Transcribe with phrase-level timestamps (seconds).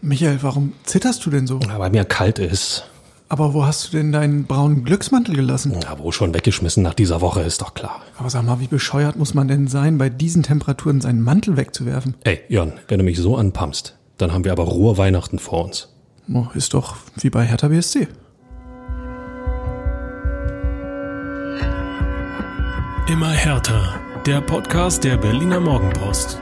[0.00, 1.60] Michael, warum zitterst du denn so?
[1.60, 2.84] Ja, weil mir kalt ist.
[3.28, 5.74] Aber wo hast du denn deinen braunen Glücksmantel gelassen?
[5.82, 8.02] Ja, wo schon weggeschmissen nach dieser Woche, ist doch klar.
[8.18, 12.14] Aber sag mal, wie bescheuert muss man denn sein, bei diesen Temperaturen seinen Mantel wegzuwerfen?
[12.24, 15.88] Ey, Jörn, wenn du mich so anpumpst, dann haben wir aber rohe Weihnachten vor uns.
[16.32, 18.08] Oh, ist doch wie bei Hertha BSC.
[23.08, 23.94] Immer härter.
[24.26, 26.38] Der Podcast der Berliner Morgenpost.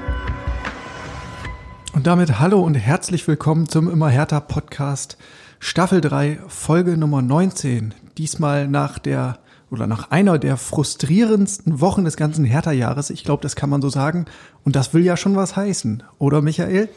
[1.94, 5.18] Und damit hallo und herzlich willkommen zum Immer härter Podcast
[5.60, 7.92] Staffel 3, Folge Nummer 19.
[8.16, 9.38] Diesmal nach der
[9.70, 13.10] oder nach einer der frustrierendsten Wochen des ganzen Hertha-Jahres.
[13.10, 14.24] Ich glaube, das kann man so sagen.
[14.64, 16.88] Und das will ja schon was heißen, oder Michael?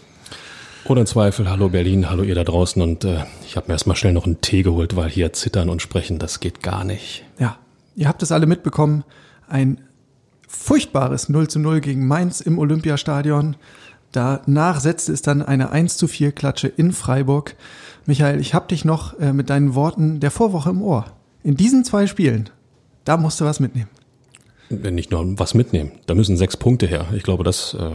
[0.86, 2.82] Ohne Zweifel, hallo Berlin, hallo ihr da draußen.
[2.82, 5.82] Und äh, ich habe mir erstmal schnell noch einen Tee geholt, weil hier zittern und
[5.82, 7.26] sprechen, das geht gar nicht.
[7.38, 7.58] Ja,
[7.96, 9.04] ihr habt es alle mitbekommen.
[9.50, 9.82] Ein
[10.48, 13.58] furchtbares 0 zu 0 gegen Mainz im Olympiastadion.
[14.16, 17.58] Danach setzte es dann eine 1 zu 4 Klatsche in Freiburg.
[18.06, 21.06] Michael, ich habe dich noch äh, mit deinen Worten der Vorwoche im Ohr.
[21.44, 22.50] In diesen zwei Spielen,
[23.04, 23.90] da musst du was mitnehmen.
[24.70, 27.08] Nicht nur was mitnehmen, da müssen sechs Punkte her.
[27.14, 27.92] Ich glaube, das äh,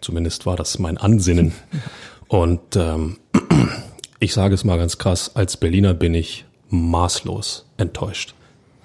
[0.00, 1.52] zumindest war das mein Ansinnen.
[2.26, 3.18] Und ähm,
[4.18, 8.34] ich sage es mal ganz krass, als Berliner bin ich maßlos enttäuscht.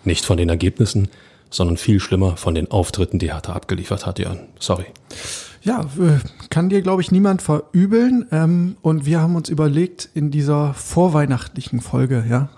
[0.04, 1.10] Nicht von den Ergebnissen,
[1.50, 4.42] sondern viel schlimmer von den Auftritten, die Hertha abgeliefert hat, Jörn.
[4.60, 4.86] Sorry.
[5.62, 8.26] Ja, äh, kann dir, glaube ich, niemand verübeln.
[8.32, 12.50] Ähm, und wir haben uns überlegt, in dieser vorweihnachtlichen Folge, ja,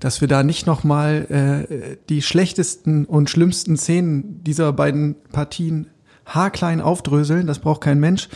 [0.00, 5.88] dass wir da nicht nochmal äh, die schlechtesten und schlimmsten Szenen dieser beiden Partien
[6.26, 8.28] haarklein aufdröseln, das braucht kein Mensch,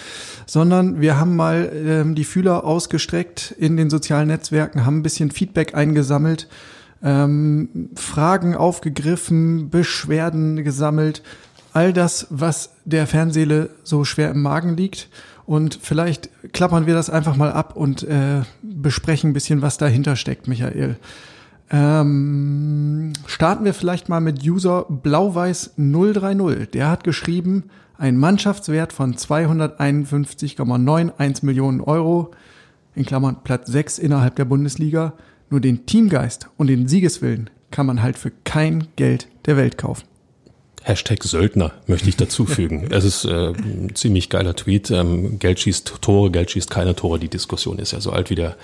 [0.47, 5.31] sondern wir haben mal ähm, die Fühler ausgestreckt in den sozialen Netzwerken, haben ein bisschen
[5.31, 6.49] Feedback eingesammelt,
[7.03, 11.23] ähm, Fragen aufgegriffen, Beschwerden gesammelt,
[11.73, 15.09] all das, was der Fernsehle so schwer im Magen liegt.
[15.47, 20.17] Und vielleicht klappern wir das einfach mal ab und äh, besprechen ein bisschen, was dahinter
[20.17, 20.97] steckt, Michael.
[21.71, 26.71] Ähm, starten wir vielleicht mal mit User Blau-Weiß 030.
[26.71, 27.65] Der hat geschrieben,
[27.97, 32.33] ein Mannschaftswert von 251,91 Millionen Euro,
[32.95, 35.15] in Klammern Platz 6 innerhalb der Bundesliga.
[35.51, 40.05] Nur den Teamgeist und den Siegeswillen kann man halt für kein Geld der Welt kaufen.
[40.89, 42.89] Hashtag Söldner möchte ich dazufügen.
[42.91, 44.91] es ist äh, ein ziemlich geiler Tweet.
[44.91, 47.19] Ähm, Geld schießt Tore, Geld schießt keine Tore.
[47.19, 48.57] Die Diskussion ist ja so alt wie, der,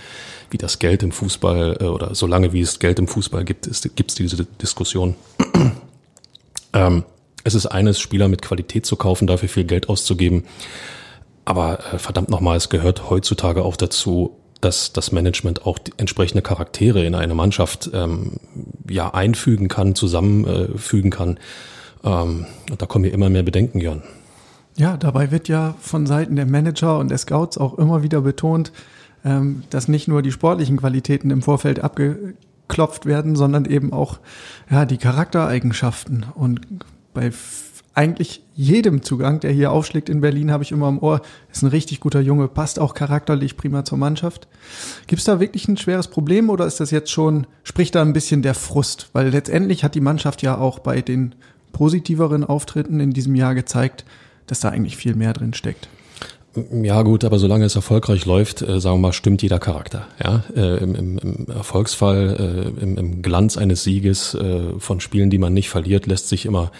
[0.51, 3.69] wie das Geld im Fußball äh, oder so lange wie es Geld im Fußball gibt,
[3.95, 5.17] gibt es diese Diskussion.
[6.73, 7.05] ähm,
[7.45, 10.45] es ist eines, Spieler mit Qualität zu kaufen, dafür viel Geld auszugeben.
[11.45, 17.05] Aber äh, verdammt nochmal, es gehört heutzutage auch dazu, dass das Management auch entsprechende Charaktere
[17.05, 18.41] in eine Mannschaft ähm,
[18.89, 21.39] ja einfügen kann, zusammenfügen kann
[22.05, 24.03] ähm, und da kommen mir immer mehr Bedenken, Jörn.
[24.77, 28.73] Ja, dabei wird ja von Seiten der Manager und der Scouts auch immer wieder betont,
[29.25, 34.19] ähm, dass nicht nur die sportlichen Qualitäten im Vorfeld abgeklopft werden, sondern eben auch
[34.71, 36.27] ja, die Charaktereigenschaften.
[36.35, 36.61] Und
[37.15, 37.31] bei
[37.95, 41.23] eigentlich jedem Zugang, der hier aufschlägt in Berlin, habe ich immer im Ohr,
[41.53, 44.49] ist ein richtig guter Junge, passt auch charakterlich prima zur Mannschaft.
[45.07, 48.13] Gibt es da wirklich ein schweres Problem oder ist das jetzt schon, spricht da ein
[48.13, 49.11] bisschen der Frust?
[49.13, 51.37] Weil letztendlich hat die Mannschaft ja auch bei den
[51.75, 54.07] positiveren Auftritten in diesem Jahr gezeigt,
[54.47, 55.89] dass da eigentlich viel mehr drin steckt.
[56.71, 60.07] Ja gut, aber solange es erfolgreich läuft, äh, sagen wir mal, stimmt jeder Charakter.
[60.23, 65.39] Ja, äh, im, im, Erfolgsfall, äh, im, im, Glanz eines Sieges äh, von Spielen, die
[65.39, 66.71] man nicht verliert, lässt sich immer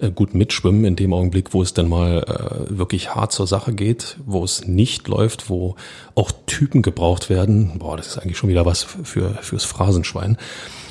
[0.00, 3.72] äh, gut mitschwimmen in dem Augenblick, wo es dann mal äh, wirklich hart zur Sache
[3.72, 5.76] geht, wo es nicht läuft, wo
[6.16, 7.78] auch Typen gebraucht werden.
[7.78, 10.38] Boah, das ist eigentlich schon wieder was für fürs Phrasenschwein.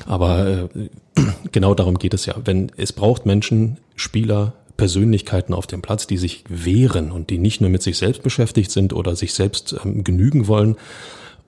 [0.06, 0.90] Aber äh,
[1.52, 2.36] genau darum geht es ja.
[2.44, 7.60] Wenn es braucht Menschen, Spieler, Persönlichkeiten auf dem Platz, die sich wehren und die nicht
[7.60, 10.78] nur mit sich selbst beschäftigt sind oder sich selbst ähm, genügen wollen.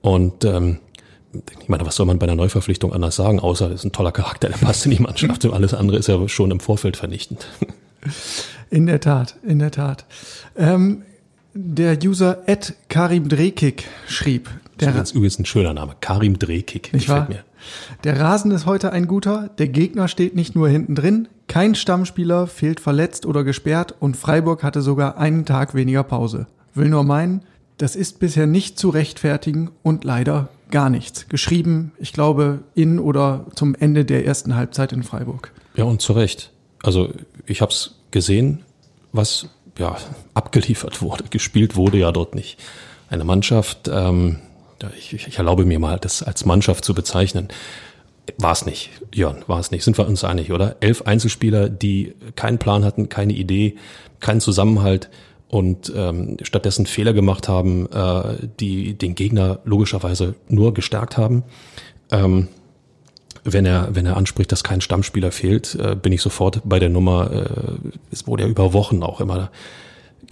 [0.02, 0.78] Und ähm,
[1.60, 4.12] ich meine, was soll man bei einer Neuverpflichtung anders sagen, außer es ist ein toller
[4.12, 7.46] Charakter, der passt in die Mannschaft und alles andere ist ja schon im Vorfeld vernichtend.
[8.70, 10.06] In der Tat, in der Tat.
[10.56, 11.02] Ähm,
[11.52, 14.48] der User Ed Karim Drekik schrieb.
[14.80, 15.94] Der das ist übrigens ein schöner Name.
[16.00, 16.90] Karim Drekik.
[16.94, 17.28] Nicht wahr?
[17.28, 17.44] Mir.
[18.04, 22.46] Der Rasen ist heute ein guter, der Gegner steht nicht nur hinten drin, kein Stammspieler
[22.46, 26.46] fehlt verletzt oder gesperrt und Freiburg hatte sogar einen Tag weniger Pause.
[26.74, 27.42] Will nur meinen,
[27.78, 31.28] das ist bisher nicht zu rechtfertigen und leider gar nichts.
[31.28, 35.52] Geschrieben, ich glaube, in oder zum Ende der ersten Halbzeit in Freiburg.
[35.74, 36.50] Ja, und zu Recht.
[36.82, 37.10] Also
[37.46, 38.62] ich habe es gesehen,
[39.12, 39.48] was
[39.78, 39.96] ja
[40.34, 41.24] abgeliefert wurde.
[41.30, 42.58] Gespielt wurde ja dort nicht.
[43.10, 44.38] Eine Mannschaft, ähm,
[44.96, 47.48] ich, ich erlaube mir mal, das als Mannschaft zu bezeichnen.
[48.38, 49.82] War es nicht, Jörn, war es nicht.
[49.84, 50.76] Sind wir uns einig, oder?
[50.80, 53.76] Elf Einzelspieler, die keinen Plan hatten, keine Idee,
[54.20, 55.10] keinen Zusammenhalt
[55.48, 61.42] und ähm, stattdessen Fehler gemacht haben, äh, die den Gegner logischerweise nur gestärkt haben.
[62.10, 62.48] Ähm,
[63.44, 66.88] wenn er, wenn er anspricht, dass kein Stammspieler fehlt, äh, bin ich sofort bei der
[66.88, 67.30] Nummer.
[67.32, 69.50] Äh, es wurde ja über Wochen auch immer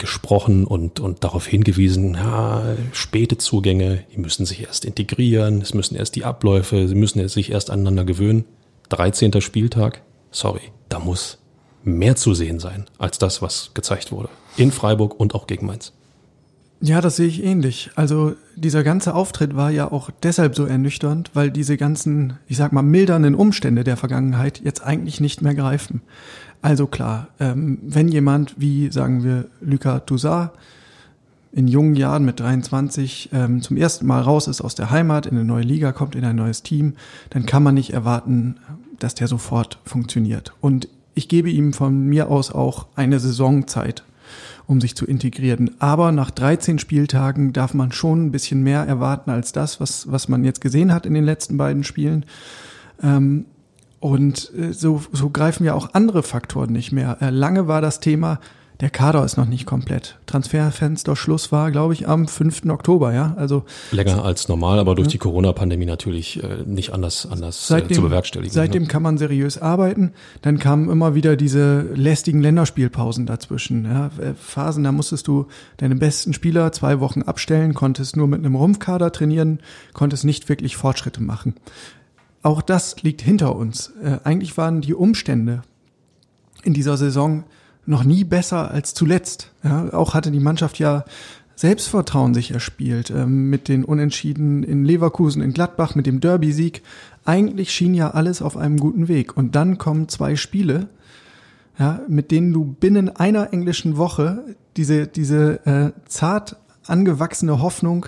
[0.01, 5.95] gesprochen und, und darauf hingewiesen, ja, späte Zugänge, die müssen sich erst integrieren, es müssen
[5.95, 8.43] erst die Abläufe, sie müssen sich erst aneinander gewöhnen.
[8.89, 9.39] 13.
[9.39, 10.01] Spieltag,
[10.31, 11.37] sorry, da muss
[11.83, 14.29] mehr zu sehen sein als das, was gezeigt wurde.
[14.57, 15.93] In Freiburg und auch gegen Mainz.
[16.83, 17.91] Ja, das sehe ich ähnlich.
[17.93, 22.73] Also dieser ganze Auftritt war ja auch deshalb so ernüchternd, weil diese ganzen, ich sag
[22.73, 26.01] mal, mildernden Umstände der Vergangenheit jetzt eigentlich nicht mehr greifen.
[26.61, 30.51] Also klar, ähm, wenn jemand wie, sagen wir, Lucas Toussaint
[31.51, 35.35] in jungen Jahren mit 23 ähm, zum ersten Mal raus ist aus der Heimat, in
[35.35, 36.93] eine neue Liga kommt, in ein neues Team,
[37.29, 38.55] dann kann man nicht erwarten,
[38.99, 40.53] dass der sofort funktioniert.
[40.61, 44.03] Und ich gebe ihm von mir aus auch eine Saisonzeit,
[44.65, 45.71] um sich zu integrieren.
[45.79, 50.29] Aber nach 13 Spieltagen darf man schon ein bisschen mehr erwarten als das, was, was
[50.29, 52.25] man jetzt gesehen hat in den letzten beiden Spielen.
[53.03, 53.45] Ähm,
[54.01, 57.17] und äh, so, so greifen ja auch andere Faktoren nicht mehr.
[57.21, 58.39] Äh, lange war das Thema,
[58.81, 60.17] der Kader ist noch nicht komplett.
[60.25, 62.65] Transferfenster Schluss war, glaube ich, am 5.
[62.69, 63.35] Oktober, ja.
[63.37, 65.11] Also länger als normal, aber durch ja.
[65.11, 68.51] die Corona-Pandemie natürlich äh, nicht anders anders seitdem, äh, zu bewerkstelligen.
[68.51, 68.87] Seitdem ne?
[68.87, 70.13] kann man seriös arbeiten.
[70.41, 73.85] Dann kamen immer wieder diese lästigen Länderspielpausen dazwischen.
[73.85, 74.09] Ja.
[74.33, 75.45] Phasen, da musstest du
[75.77, 79.59] deine besten Spieler zwei Wochen abstellen, konntest nur mit einem Rumpfkader trainieren,
[79.93, 81.53] konntest nicht wirklich Fortschritte machen.
[82.43, 83.91] Auch das liegt hinter uns.
[84.03, 85.61] Äh, eigentlich waren die Umstände
[86.63, 87.43] in dieser Saison
[87.85, 89.51] noch nie besser als zuletzt.
[89.63, 91.03] Ja, auch hatte die Mannschaft ja
[91.55, 96.81] Selbstvertrauen sich erspielt ähm, mit den Unentschieden in Leverkusen, in Gladbach, mit dem Derby-Sieg.
[97.23, 99.37] Eigentlich schien ja alles auf einem guten Weg.
[99.37, 100.87] Und dann kommen zwei Spiele,
[101.77, 104.43] ja, mit denen du binnen einer englischen Woche
[104.75, 106.55] diese, diese äh, zart
[106.87, 108.07] angewachsene Hoffnung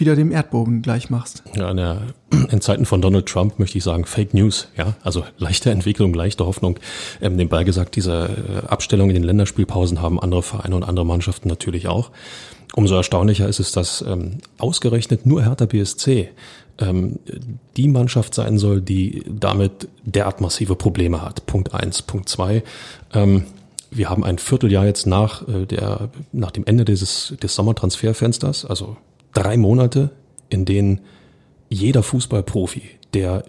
[0.00, 1.42] wieder dem Erdboden gleich machst.
[1.54, 2.02] Ja, in, der,
[2.50, 6.46] in Zeiten von Donald Trump möchte ich sagen Fake News, ja, also leichte Entwicklung, leichte
[6.46, 6.78] Hoffnung.
[7.20, 11.48] Ähm, nebenbei gesagt, diese äh, Abstellung in den Länderspielpausen haben andere Vereine und andere Mannschaften
[11.48, 12.10] natürlich auch.
[12.74, 16.28] Umso erstaunlicher ist es, dass ähm, ausgerechnet nur Hertha BSC
[16.78, 17.18] ähm,
[17.76, 21.46] die Mannschaft sein soll, die damit derart massive Probleme hat.
[21.46, 22.62] Punkt eins, Punkt zwei.
[23.12, 23.44] Ähm,
[23.90, 28.96] wir haben ein Vierteljahr jetzt nach äh, der nach dem Ende dieses des Sommertransferfensters, also
[29.38, 30.10] drei Monate,
[30.48, 31.00] in denen
[31.68, 32.82] jeder Fußballprofi,
[33.14, 33.44] der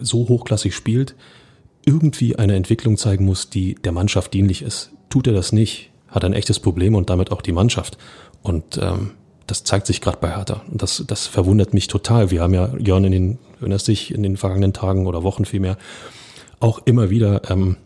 [0.00, 1.14] so hochklassig spielt,
[1.84, 4.90] irgendwie eine Entwicklung zeigen muss, die der Mannschaft dienlich ist.
[5.08, 7.96] Tut er das nicht, hat ein echtes Problem und damit auch die Mannschaft.
[8.42, 9.12] Und ähm,
[9.46, 10.62] das zeigt sich gerade bei Hertha.
[10.70, 12.30] Und das, das verwundert mich total.
[12.30, 15.78] Wir haben ja, Jörn, in den, erinnerst dich, in den vergangenen Tagen oder Wochen vielmehr,
[16.58, 17.76] auch immer wieder ähm,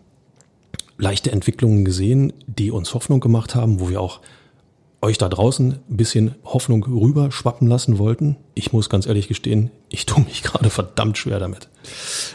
[0.96, 4.20] leichte Entwicklungen gesehen, die uns Hoffnung gemacht haben, wo wir auch
[5.02, 8.36] euch da draußen ein bisschen Hoffnung rüber schwappen lassen wollten.
[8.54, 11.68] Ich muss ganz ehrlich gestehen, ich tue mich gerade verdammt schwer damit.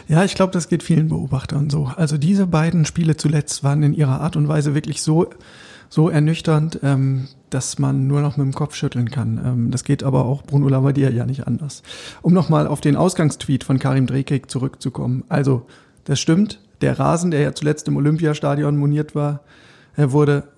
[0.08, 1.90] Ja, ich glaube, das geht vielen Beobachtern so.
[1.96, 5.30] Also diese beiden Spiele zuletzt waren in ihrer Art und Weise wirklich so,
[5.88, 9.40] so ernüchternd, ähm, dass man nur noch mit dem Kopf schütteln kann.
[9.44, 11.84] Ähm, das geht aber auch Bruno Lavadier ja nicht anders.
[12.22, 15.22] Um nochmal auf den Ausgangstweet von Karim Drekik zurückzukommen.
[15.28, 15.66] Also,
[16.04, 16.60] das stimmt.
[16.80, 19.40] Der Rasen, der ja zuletzt im Olympiastadion moniert war,
[19.94, 20.48] er wurde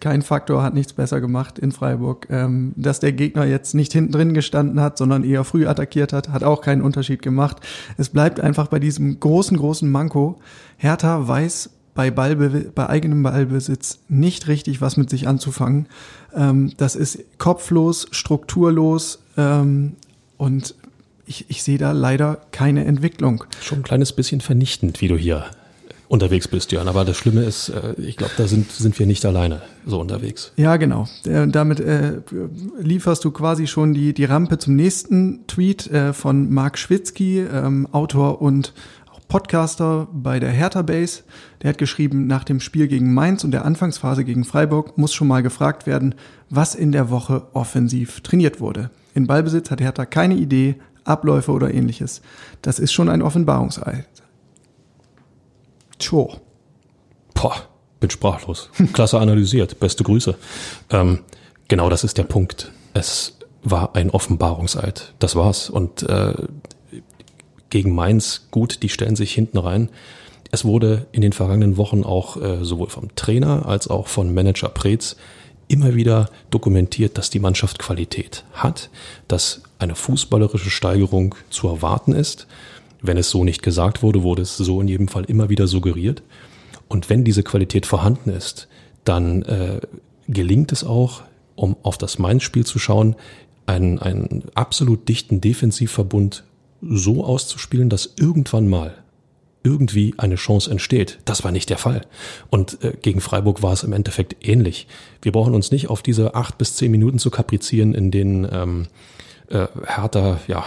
[0.00, 2.26] kein Faktor, hat nichts besser gemacht in Freiburg.
[2.30, 6.28] Ähm, dass der Gegner jetzt nicht hinten drin gestanden hat, sondern eher früh attackiert hat,
[6.28, 7.58] hat auch keinen Unterschied gemacht.
[7.96, 10.38] Es bleibt einfach bei diesem großen, großen Manko.
[10.76, 15.86] Hertha weiß bei, Ballbe bei eigenem Ballbesitz nicht richtig was mit sich anzufangen.
[16.34, 19.94] Ähm, das ist kopflos, strukturlos ähm,
[20.36, 20.74] und
[21.26, 23.44] ich, ich sehe da leider keine Entwicklung.
[23.62, 25.46] Schon ein kleines bisschen vernichtend, wie du hier
[26.08, 26.88] unterwegs bist, Jörn.
[26.88, 30.52] Aber das Schlimme ist, äh, ich glaube, da sind, sind wir nicht alleine so unterwegs.
[30.56, 31.08] Ja, genau.
[31.26, 32.20] Äh, damit äh,
[32.78, 37.88] lieferst du quasi schon die, die Rampe zum nächsten Tweet äh, von Marc Schwitzky, ähm,
[37.92, 38.72] Autor und
[39.28, 41.22] Podcaster bei der Hertha Base.
[41.62, 45.28] Der hat geschrieben, nach dem Spiel gegen Mainz und der Anfangsphase gegen Freiburg muss schon
[45.28, 46.14] mal gefragt werden,
[46.50, 48.90] was in der Woche offensiv trainiert wurde.
[49.14, 52.20] In Ballbesitz hat Hertha keine Idee, Abläufe oder ähnliches.
[52.62, 54.06] Das ist schon ein Offenbarungseid.
[56.04, 56.36] Tjo.
[57.32, 57.56] Boah,
[57.98, 58.68] bin sprachlos.
[58.92, 59.80] Klasse analysiert.
[59.80, 60.34] Beste Grüße.
[60.90, 61.20] Ähm,
[61.68, 62.72] genau das ist der Punkt.
[62.92, 65.14] Es war ein Offenbarungseid.
[65.18, 65.70] Das war's.
[65.70, 66.34] Und äh,
[67.70, 69.88] gegen Mainz, gut, die stellen sich hinten rein.
[70.50, 74.68] Es wurde in den vergangenen Wochen auch äh, sowohl vom Trainer als auch von Manager
[74.68, 75.16] Preetz
[75.68, 78.90] immer wieder dokumentiert, dass die Mannschaft Qualität hat,
[79.26, 82.46] dass eine fußballerische Steigerung zu erwarten ist.
[83.06, 86.22] Wenn es so nicht gesagt wurde, wurde es so in jedem Fall immer wieder suggeriert.
[86.88, 88.66] Und wenn diese Qualität vorhanden ist,
[89.04, 89.80] dann äh,
[90.26, 91.20] gelingt es auch,
[91.54, 93.14] um auf das Mainz-Spiel zu schauen,
[93.66, 96.44] einen, einen absolut dichten Defensivverbund
[96.80, 98.94] so auszuspielen, dass irgendwann mal
[99.62, 101.18] irgendwie eine Chance entsteht.
[101.26, 102.06] Das war nicht der Fall.
[102.48, 104.86] Und äh, gegen Freiburg war es im Endeffekt ähnlich.
[105.20, 108.86] Wir brauchen uns nicht auf diese acht bis zehn Minuten zu kaprizieren, in denen ähm,
[109.50, 110.64] äh, Hertha, ja,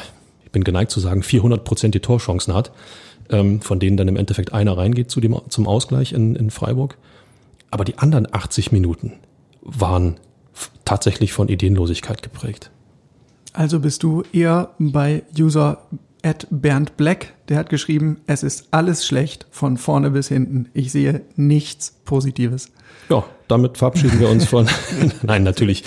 [0.57, 2.71] bin geneigt zu sagen, 400 Prozent die Torchancen hat,
[3.29, 6.97] ähm, von denen dann im Endeffekt einer reingeht zu dem, zum Ausgleich in, in Freiburg.
[7.69, 9.13] Aber die anderen 80 Minuten
[9.61, 10.19] waren
[10.83, 12.71] tatsächlich von Ideenlosigkeit geprägt.
[13.53, 15.83] Also bist du eher bei User
[16.23, 20.69] at Bernd Black, der hat geschrieben, es ist alles schlecht von vorne bis hinten.
[20.73, 22.71] Ich sehe nichts Positives.
[23.09, 24.67] Ja, damit verabschieden wir uns von.
[25.21, 25.83] Nein, natürlich.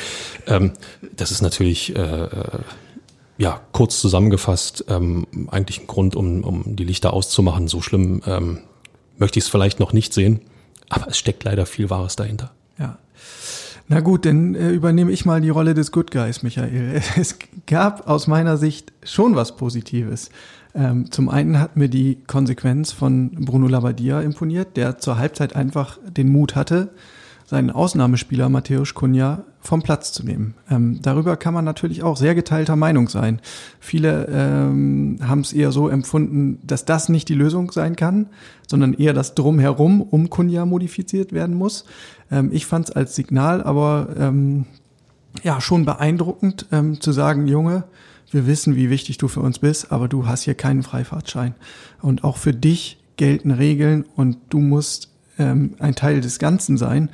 [0.46, 0.72] Ähm,
[1.16, 2.58] das ist natürlich äh, äh,
[3.40, 7.68] ja kurz zusammengefasst ähm, eigentlich ein Grund, um, um die Lichter auszumachen.
[7.68, 8.58] So schlimm ähm,
[9.18, 10.40] möchte ich es vielleicht noch nicht sehen,
[10.90, 12.50] aber es steckt leider viel Wahres dahinter.
[12.78, 12.98] Ja.
[13.88, 17.00] Na gut, dann äh, übernehme ich mal die Rolle des Good Guys, Michael.
[17.16, 20.28] Es gab aus meiner Sicht schon was Positives.
[20.74, 25.98] Ähm, zum einen hat mir die Konsequenz von Bruno Labbadia imponiert, der zur Halbzeit einfach
[26.06, 26.90] den Mut hatte,
[27.46, 30.54] seinen Ausnahmespieler Matthäus Kunja vom Platz zu nehmen.
[30.70, 33.40] Ähm, darüber kann man natürlich auch sehr geteilter Meinung sein.
[33.78, 38.26] Viele ähm, haben es eher so empfunden, dass das nicht die Lösung sein kann,
[38.66, 41.84] sondern eher das Drumherum um Kunja modifiziert werden muss.
[42.30, 44.64] Ähm, ich fand es als Signal aber ähm,
[45.42, 47.84] ja schon beeindruckend ähm, zu sagen, Junge,
[48.30, 51.54] wir wissen, wie wichtig du für uns bist, aber du hast hier keinen Freifahrtschein.
[52.00, 57.10] Und auch für dich gelten Regeln und du musst ähm, ein Teil des Ganzen sein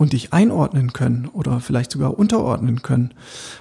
[0.00, 3.12] und dich einordnen können oder vielleicht sogar unterordnen können.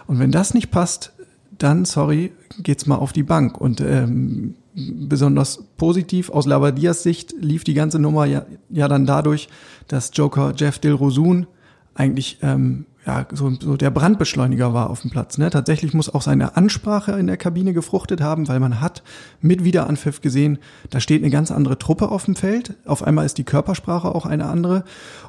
[0.07, 1.11] Und wenn das nicht passt,
[1.57, 3.59] dann, sorry, geht's mal auf die Bank.
[3.59, 9.49] Und ähm, besonders positiv aus Labadias Sicht lief die ganze Nummer ja, ja dann dadurch,
[9.89, 11.45] dass Joker Jeff Dilrosun
[11.93, 15.39] eigentlich ähm, ja, so, so der Brandbeschleuniger war auf dem Platz.
[15.39, 15.49] Ne?
[15.49, 19.01] Tatsächlich muss auch seine Ansprache in der Kabine gefruchtet haben, weil man hat
[19.41, 20.59] mit Wiederanpfiff gesehen,
[20.91, 22.75] da steht eine ganz andere Truppe auf dem Feld.
[22.85, 24.83] Auf einmal ist die Körpersprache auch eine andere.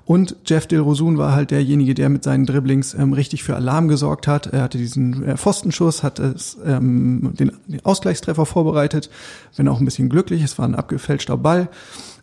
[0.05, 4.27] Und Jeff Dilrosun war halt derjenige, der mit seinen Dribblings ähm, richtig für Alarm gesorgt
[4.27, 4.49] hat.
[4.49, 9.09] Er hatte diesen äh, Pfostenschuss, hat es, ähm, den, den Ausgleichstreffer vorbereitet,
[9.57, 10.43] wenn auch ein bisschen glücklich.
[10.43, 11.71] Es war ein abgefälschter Ball.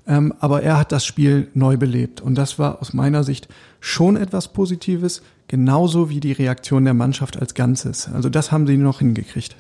[0.08, 2.22] Ähm, aber er hat das Spiel neu belebt.
[2.22, 3.48] Und das war aus meiner Sicht
[3.80, 8.10] schon etwas Positives, genauso wie die Reaktion der Mannschaft als Ganzes.
[8.14, 9.56] Also das haben sie noch hingekriegt.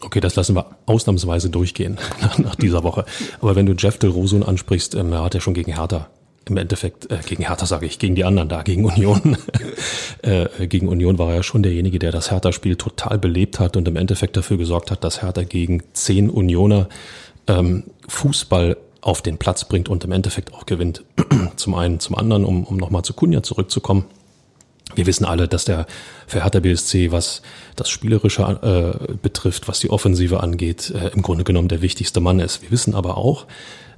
[0.00, 1.98] Okay, das lassen wir ausnahmsweise durchgehen
[2.38, 3.04] nach, dieser Woche.
[3.40, 6.08] Aber wenn du Jeff Del Rosun ansprichst, ähm, er hat ja schon gegen Hertha
[6.48, 9.36] im Endeffekt, äh, gegen Hertha sage ich, gegen die anderen da, gegen Union.
[10.22, 13.86] äh, gegen Union war er ja schon derjenige, der das Hertha-Spiel total belebt hat und
[13.86, 16.88] im Endeffekt dafür gesorgt hat, dass Hertha gegen zehn Unioner
[17.46, 21.04] ähm, Fußball auf den Platz bringt und im Endeffekt auch gewinnt.
[21.56, 24.06] zum einen, zum anderen, um, um nochmal zu Kunja zurückzukommen.
[24.94, 25.86] Wir wissen alle, dass der
[26.26, 27.42] für Hertha BSC, was
[27.76, 32.40] das Spielerische äh, betrifft, was die Offensive angeht, äh, im Grunde genommen der wichtigste Mann
[32.40, 32.62] ist.
[32.62, 33.46] Wir wissen aber auch,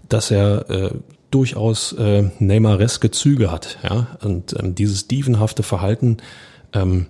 [0.08, 0.90] dass er äh,
[1.30, 3.78] durchaus äh, Neymareske Züge hat.
[3.82, 4.16] Ja?
[4.22, 6.18] Und ähm, dieses dievenhafte Verhalten,
[6.72, 7.06] ähm,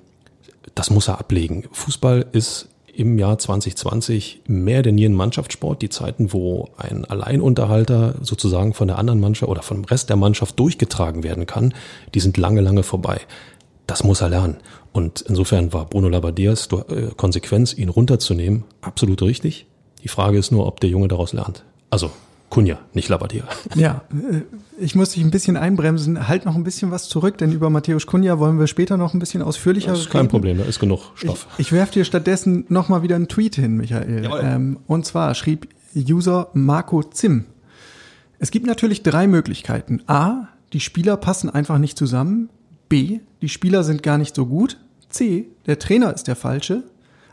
[0.74, 1.68] das muss er ablegen.
[1.72, 5.82] Fußball ist im Jahr 2020 mehr denn je ein Mannschaftssport.
[5.82, 10.58] Die Zeiten, wo ein Alleinunterhalter sozusagen von der anderen Mannschaft oder vom Rest der Mannschaft
[10.58, 11.74] durchgetragen werden kann,
[12.14, 13.20] die sind lange, lange vorbei.
[13.86, 14.56] Das muss er lernen.
[14.92, 19.66] Und insofern war Bruno Labbadias äh, Konsequenz, ihn runterzunehmen, absolut richtig.
[20.02, 21.64] Die Frage ist nur, ob der Junge daraus lernt.
[21.90, 22.10] Also
[22.54, 23.42] Kunja, nicht Labadia.
[23.74, 24.42] Ja, äh,
[24.78, 26.28] ich muss dich ein bisschen einbremsen.
[26.28, 29.18] Halt noch ein bisschen was zurück, denn über Matthäus Kunja wollen wir später noch ein
[29.18, 29.96] bisschen ausführlicher reden.
[29.96, 30.30] Das ist kein reden.
[30.30, 31.48] Problem, da ist genug Stoff.
[31.54, 34.30] Ich, ich werfe dir stattdessen nochmal wieder einen Tweet hin, Michael.
[34.40, 37.46] Ähm, und zwar schrieb User Marco Zim.
[38.38, 40.02] Es gibt natürlich drei Möglichkeiten.
[40.06, 42.50] A, die Spieler passen einfach nicht zusammen.
[42.88, 44.78] B, die Spieler sind gar nicht so gut.
[45.08, 46.84] C, der Trainer ist der falsche.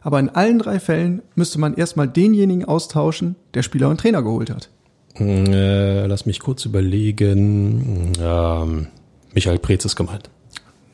[0.01, 4.49] Aber in allen drei Fällen müsste man erstmal denjenigen austauschen, der Spieler und Trainer geholt
[4.49, 4.71] hat.
[5.19, 8.13] Äh, lass mich kurz überlegen.
[8.19, 8.87] Ähm,
[9.33, 10.29] Michael Preetz ist gemeint.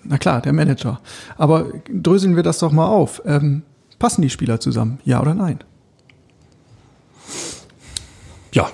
[0.04, 1.02] Na klar, der Manager.
[1.38, 3.22] Aber dröseln wir das doch mal auf.
[3.26, 3.64] Ähm,
[4.00, 5.00] passen die Spieler zusammen?
[5.04, 5.60] Ja oder nein?
[8.54, 8.72] Ja,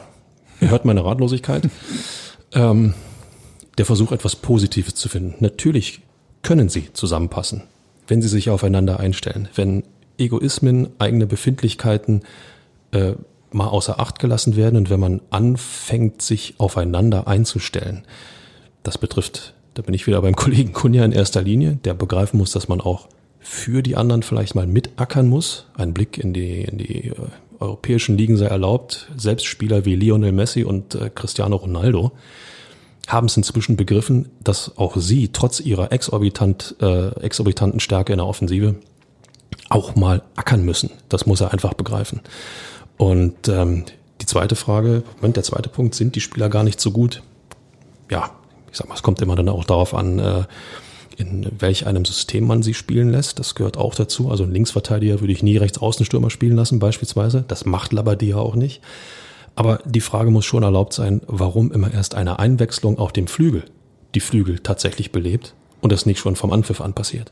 [0.62, 1.70] ihr hört meine Ratlosigkeit.
[2.54, 2.94] ähm,
[3.78, 5.36] der Versuch, etwas Positives zu finden.
[5.40, 6.02] Natürlich
[6.44, 7.64] können sie zusammenpassen,
[8.08, 9.50] wenn sie sich aufeinander einstellen.
[9.56, 9.84] Wenn
[10.18, 12.22] Egoismen, eigene Befindlichkeiten
[12.92, 13.14] äh,
[13.54, 18.04] mal außer Acht gelassen werden und wenn man anfängt, sich aufeinander einzustellen.
[18.84, 22.52] Das betrifft, da bin ich wieder beim Kollegen Kunja in erster Linie, der begreifen muss,
[22.52, 23.08] dass man auch
[23.40, 25.66] für die anderen vielleicht mal mitackern muss.
[25.76, 27.16] Ein Blick in die, in die äh,
[27.60, 29.10] europäischen Ligen sei erlaubt.
[29.18, 32.14] Selbst Spieler wie Lionel Messi und äh, Cristiano Ronaldo
[33.08, 38.28] haben es inzwischen begriffen, dass auch sie trotz ihrer exorbitant, äh, exorbitanten Stärke in der
[38.28, 38.76] Offensive
[39.70, 40.92] auch mal ackern müssen.
[41.10, 42.22] Das muss er einfach begreifen.
[42.98, 43.86] Und ähm,
[44.22, 47.22] die zweite Frage, Moment, der zweite Punkt, sind die Spieler gar nicht so gut?
[48.10, 48.32] Ja,
[48.72, 50.44] ich sag mal, es kommt immer dann auch darauf an, äh,
[51.18, 53.40] in welch einem System man sie spielen lässt.
[53.40, 54.32] Das gehört auch dazu.
[54.32, 57.46] Also einen Linksverteidiger würde ich nie rechts Außenstürmer spielen lassen, beispielsweise.
[57.48, 58.82] Das macht Labadia auch nicht.
[59.56, 63.64] Aber die Frage muss schon erlaubt sein, warum immer erst eine Einwechslung auf dem Flügel
[64.16, 67.32] die Flügel tatsächlich belebt und das nicht schon vom Anpfiff an passiert.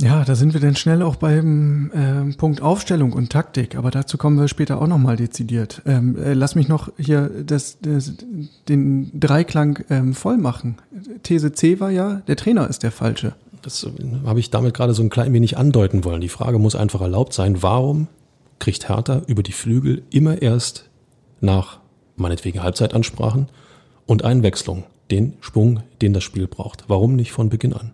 [0.00, 4.16] Ja, da sind wir dann schnell auch beim äh, Punkt Aufstellung und Taktik, aber dazu
[4.16, 5.82] kommen wir später auch nochmal dezidiert.
[5.84, 8.14] Ähm, äh, lass mich noch hier das, das,
[8.68, 10.76] den Dreiklang ähm, voll machen.
[11.22, 13.34] These C war ja, der Trainer ist der Falsche.
[13.60, 13.90] Das äh,
[14.24, 16.22] habe ich damit gerade so ein klein wenig andeuten wollen.
[16.22, 18.08] Die Frage muss einfach erlaubt sein, warum
[18.58, 20.88] kriegt Hertha über die Flügel immer erst
[21.42, 21.78] nach
[22.16, 23.48] meinetwegen Halbzeitansprachen
[24.06, 26.84] und Einwechslung den Schwung, den das Spiel braucht?
[26.88, 27.92] Warum nicht von Beginn an?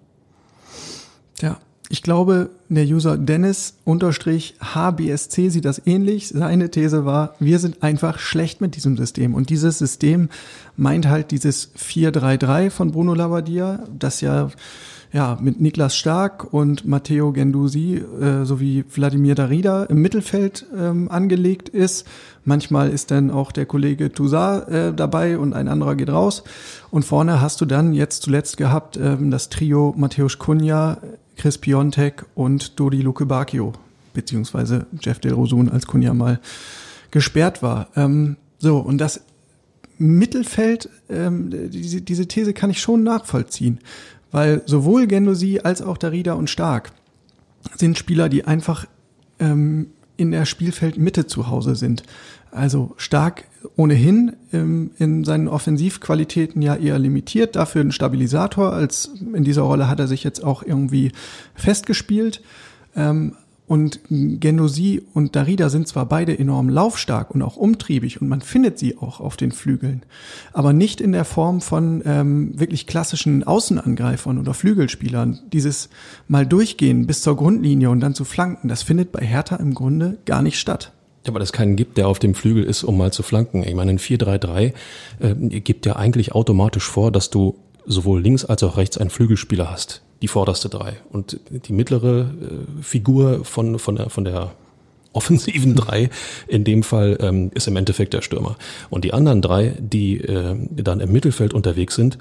[1.40, 6.28] Ja, ich glaube, der User Dennis unterstrich HBSC sieht das ähnlich.
[6.28, 9.34] Seine These war, wir sind einfach schlecht mit diesem System.
[9.34, 10.28] Und dieses System
[10.76, 14.50] meint halt dieses 4-3-3 von Bruno Labbadia, das ja
[15.12, 21.68] ja, mit Niklas Stark und Matteo Gendusi äh, sowie Wladimir Darida im Mittelfeld ähm, angelegt
[21.68, 22.06] ist.
[22.44, 26.44] Manchmal ist dann auch der Kollege Toussaint äh, dabei und ein anderer geht raus.
[26.90, 30.98] Und vorne hast du dann jetzt zuletzt gehabt ähm, das Trio Mateusz Kunja,
[31.36, 33.72] Chris Piontek und Dodi Luke Bacchio,
[34.14, 36.40] beziehungsweise Jeff Del Rosun, als Kunja mal
[37.10, 37.88] gesperrt war.
[37.96, 39.20] Ähm, so, und das
[39.98, 43.80] Mittelfeld, ähm, diese, diese These kann ich schon nachvollziehen,
[44.30, 46.92] weil sowohl Gendosi als auch Darida und Stark
[47.76, 48.86] sind Spieler, die einfach
[49.38, 52.02] ähm, in der Spielfeldmitte zu Hause sind.
[52.56, 53.44] Also Stark
[53.76, 59.88] ohnehin ähm, in seinen Offensivqualitäten ja eher limitiert, dafür ein Stabilisator, als in dieser Rolle
[59.88, 61.12] hat er sich jetzt auch irgendwie
[61.54, 62.40] festgespielt.
[62.96, 63.36] Ähm,
[63.66, 68.78] und Gendosi und Darida sind zwar beide enorm laufstark und auch umtriebig und man findet
[68.78, 70.04] sie auch auf den Flügeln,
[70.52, 75.40] aber nicht in der Form von ähm, wirklich klassischen Außenangreifern oder Flügelspielern.
[75.52, 75.88] Dieses
[76.28, 80.18] mal durchgehen bis zur Grundlinie und dann zu flanken, das findet bei Hertha im Grunde
[80.24, 80.92] gar nicht statt.
[81.26, 83.64] Ja, weil es keinen gibt, der auf dem Flügel ist, um mal zu flanken.
[83.64, 84.72] Ich meine, ein 4-3-3
[85.18, 89.70] äh, gibt ja eigentlich automatisch vor, dass du sowohl links als auch rechts einen Flügelspieler
[89.70, 90.02] hast.
[90.22, 90.94] Die vorderste drei.
[91.10, 94.52] Und die mittlere äh, Figur von, von, der, von der
[95.12, 96.10] offensiven drei
[96.46, 98.56] in dem Fall ähm, ist im Endeffekt der Stürmer.
[98.90, 102.18] Und die anderen drei, die äh, dann im Mittelfeld unterwegs sind,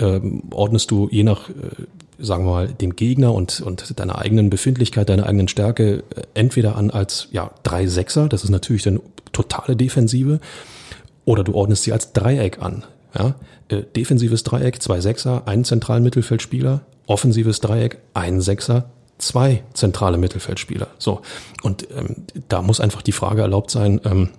[0.00, 1.52] ähm, ordnest du je nach, äh,
[2.18, 6.76] sagen wir mal, dem Gegner und, und deiner eigenen Befindlichkeit, deiner eigenen Stärke äh, entweder
[6.76, 9.00] an als ja drei Sechser, das ist natürlich dann
[9.32, 10.40] totale Defensive,
[11.24, 12.84] oder du ordnest sie als Dreieck an.
[13.16, 13.34] Ja?
[13.68, 20.88] Äh, defensives Dreieck, zwei Sechser, ein zentralen Mittelfeldspieler, offensives Dreieck, ein Sechser, zwei zentrale Mittelfeldspieler.
[20.98, 21.20] So.
[21.62, 24.30] Und ähm, da muss einfach die Frage erlaubt sein, ähm,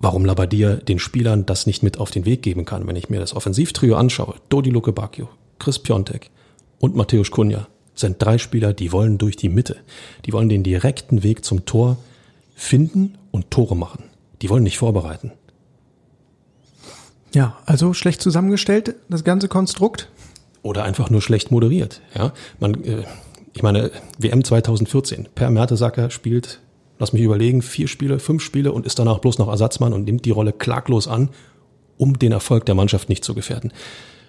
[0.00, 2.86] warum Labadia den Spielern das nicht mit auf den Weg geben kann.
[2.86, 6.30] Wenn ich mir das Offensivtrio anschaue, Dodi Luke Bacchio, Chris Piontek
[6.78, 9.76] und Mateusz Kunja, sind drei Spieler, die wollen durch die Mitte.
[10.24, 11.98] Die wollen den direkten Weg zum Tor
[12.54, 14.04] finden und Tore machen.
[14.40, 15.32] Die wollen nicht vorbereiten.
[17.34, 20.08] Ja, also schlecht zusammengestellt, das ganze Konstrukt.
[20.62, 22.00] Oder einfach nur schlecht moderiert.
[22.14, 23.04] Ja, man, äh,
[23.52, 26.60] ich meine, WM 2014, Per Mertesacker spielt
[26.98, 30.24] lass mich überlegen, vier Spiele, fünf Spiele und ist danach bloß noch Ersatzmann und nimmt
[30.24, 31.30] die Rolle klaglos an,
[31.96, 33.72] um den Erfolg der Mannschaft nicht zu gefährden.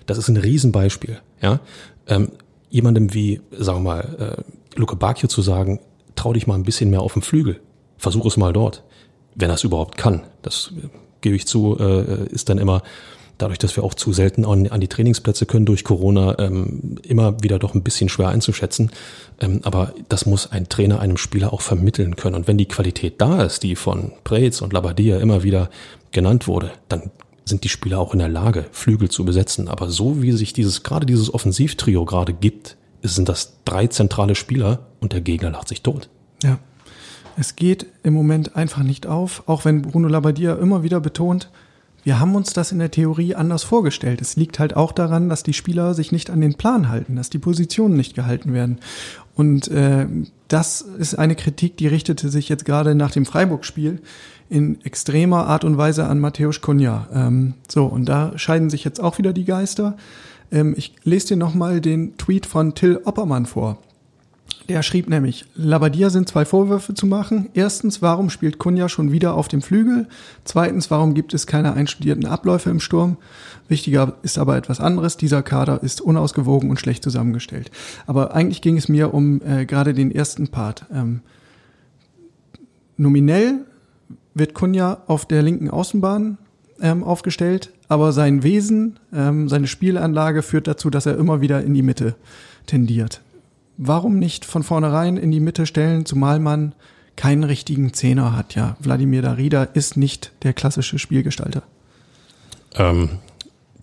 [0.06, 1.20] Das ist ein Riesenbeispiel.
[1.42, 1.60] Ja?
[2.08, 2.32] Ähm,
[2.70, 5.80] jemandem wie, sagen wir mal, äh, Luke Bacchio zu sagen,
[6.16, 7.60] trau dich mal ein bisschen mehr auf den Flügel,
[7.98, 8.84] versuch es mal dort,
[9.36, 10.24] wenn er es überhaupt kann.
[10.42, 10.88] Das äh,
[11.22, 12.82] gebe ich zu, äh, ist dann immer
[13.40, 17.42] dadurch, dass wir auch zu selten an, an die Trainingsplätze können durch Corona, ähm, immer
[17.42, 18.92] wieder doch ein bisschen schwer einzuschätzen.
[19.40, 22.36] Ähm, aber das muss ein Trainer einem Spieler auch vermitteln können.
[22.36, 25.70] Und wenn die Qualität da ist, die von Preetz und Labadia immer wieder
[26.12, 27.10] genannt wurde, dann
[27.46, 29.68] sind die Spieler auch in der Lage, Flügel zu besetzen.
[29.68, 34.88] Aber so wie sich dieses, gerade dieses Offensivtrio gerade gibt, sind das drei zentrale Spieler
[35.00, 36.10] und der Gegner lacht sich tot.
[36.44, 36.60] Ja.
[37.38, 41.50] Es geht im Moment einfach nicht auf, auch wenn Bruno Labbadia immer wieder betont,
[42.04, 44.22] wir haben uns das in der Theorie anders vorgestellt.
[44.22, 47.30] Es liegt halt auch daran, dass die Spieler sich nicht an den Plan halten, dass
[47.30, 48.80] die Positionen nicht gehalten werden.
[49.36, 50.08] Und äh,
[50.48, 54.02] das ist eine Kritik, die richtete sich jetzt gerade nach dem Freiburg-Spiel
[54.50, 57.08] in extremer Art und Weise an Matthäus Kunja.
[57.14, 59.96] Ähm, so, und da scheiden sich jetzt auch wieder die Geister.
[60.52, 63.78] Ähm, ich lese dir nochmal den Tweet von Till Oppermann vor.
[64.70, 67.50] Der schrieb nämlich, Labadia sind zwei Vorwürfe zu machen.
[67.56, 70.08] Erstens, warum spielt Kunja schon wieder auf dem Flügel?
[70.44, 73.18] Zweitens, warum gibt es keine einstudierten Abläufe im Sturm?
[73.68, 75.18] Wichtiger ist aber etwas anderes.
[75.18, 77.72] Dieser Kader ist unausgewogen und schlecht zusammengestellt.
[78.06, 80.86] Aber eigentlich ging es mir um äh, gerade den ersten Part.
[80.94, 81.22] Ähm,
[82.96, 83.66] nominell
[84.36, 86.38] wird Kunja auf der linken Außenbahn
[86.80, 91.74] ähm, aufgestellt, aber sein Wesen, ähm, seine Spielanlage führt dazu, dass er immer wieder in
[91.74, 92.14] die Mitte
[92.68, 93.24] tendiert
[93.80, 96.76] warum nicht von vornherein in die Mitte stellen, zumal man
[97.16, 98.54] keinen richtigen Zehner hat.
[98.56, 101.64] Ja, Wladimir Darida ist nicht der klassische Spielgestalter.
[102.76, 103.10] Ähm,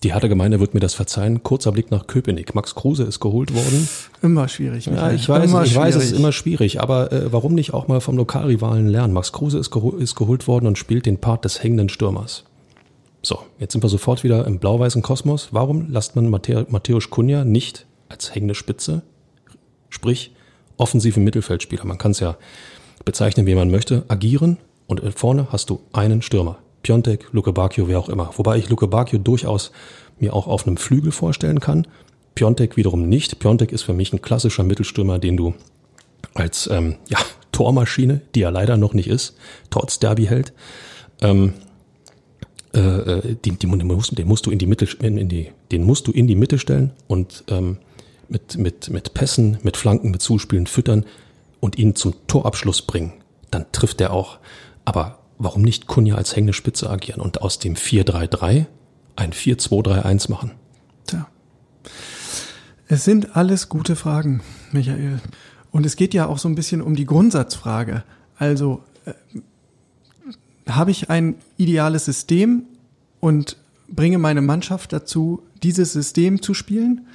[0.05, 1.43] die harte Gemeinde wird mir das verzeihen.
[1.43, 2.55] Kurzer Blick nach Köpenick.
[2.55, 3.89] Max Kruse ist geholt worden.
[4.23, 4.87] Immer schwierig.
[4.89, 5.09] Michael.
[5.09, 5.87] Ja, ich weiß, immer ich schwierig.
[5.87, 6.81] weiß, es ist immer schwierig.
[6.81, 9.15] Aber äh, warum nicht auch mal vom Lokalrivalen lernen?
[9.15, 12.45] Max Kruse ist, geho ist geholt worden und spielt den Part des hängenden Stürmers.
[13.23, 15.49] So, jetzt sind wir sofort wieder im blau-weißen Kosmos.
[15.53, 19.03] Warum lasst man Matthäus Kunja nicht als hängende Spitze
[19.97, 20.31] Sprich,
[20.77, 22.37] offensive Mittelfeldspieler, man kann es ja
[23.07, 26.59] bezeichnen, wie man möchte, agieren und vorne hast du einen Stürmer.
[26.83, 28.31] Piontek, Luke Bacchio, wer auch immer.
[28.37, 29.73] Wobei ich Luke Bacchio durchaus
[30.19, 31.87] mir auch auf einem Flügel vorstellen kann.
[32.35, 33.39] Piontek wiederum nicht.
[33.39, 35.55] Piontek ist für mich ein klassischer Mittelstürmer, den du
[36.35, 37.19] als ähm, ja,
[37.53, 39.35] Tormaschine, die er leider noch nicht ist,
[39.71, 40.53] trotz Derby hält,
[41.23, 41.55] ähm,
[42.75, 46.07] äh, äh die, den, musst, den musst du in die Mitte, in die, den musst
[46.07, 47.79] du in die Mitte stellen und ähm,
[48.29, 51.05] mit, mit, mit Pässen, mit Flanken, mit Zuspielen füttern
[51.61, 53.12] und ihn zum Torabschluss bringen,
[53.51, 54.39] dann trifft er auch.
[54.85, 58.67] Aber warum nicht Kunja als hängende Spitze agieren und aus dem 4-3-3
[59.17, 60.53] ein 4-2-3-1 machen?
[61.07, 61.27] Tja.
[62.89, 65.21] Es sind alles gute Fragen, Michael.
[65.71, 68.05] Und es geht ja auch so ein bisschen um die Grundsatzfrage.
[68.39, 69.12] Also, äh,
[70.69, 72.65] habe ich ein ideales System
[73.21, 73.57] und
[73.89, 77.07] bringe meine Mannschaft dazu, dieses System zu spielen?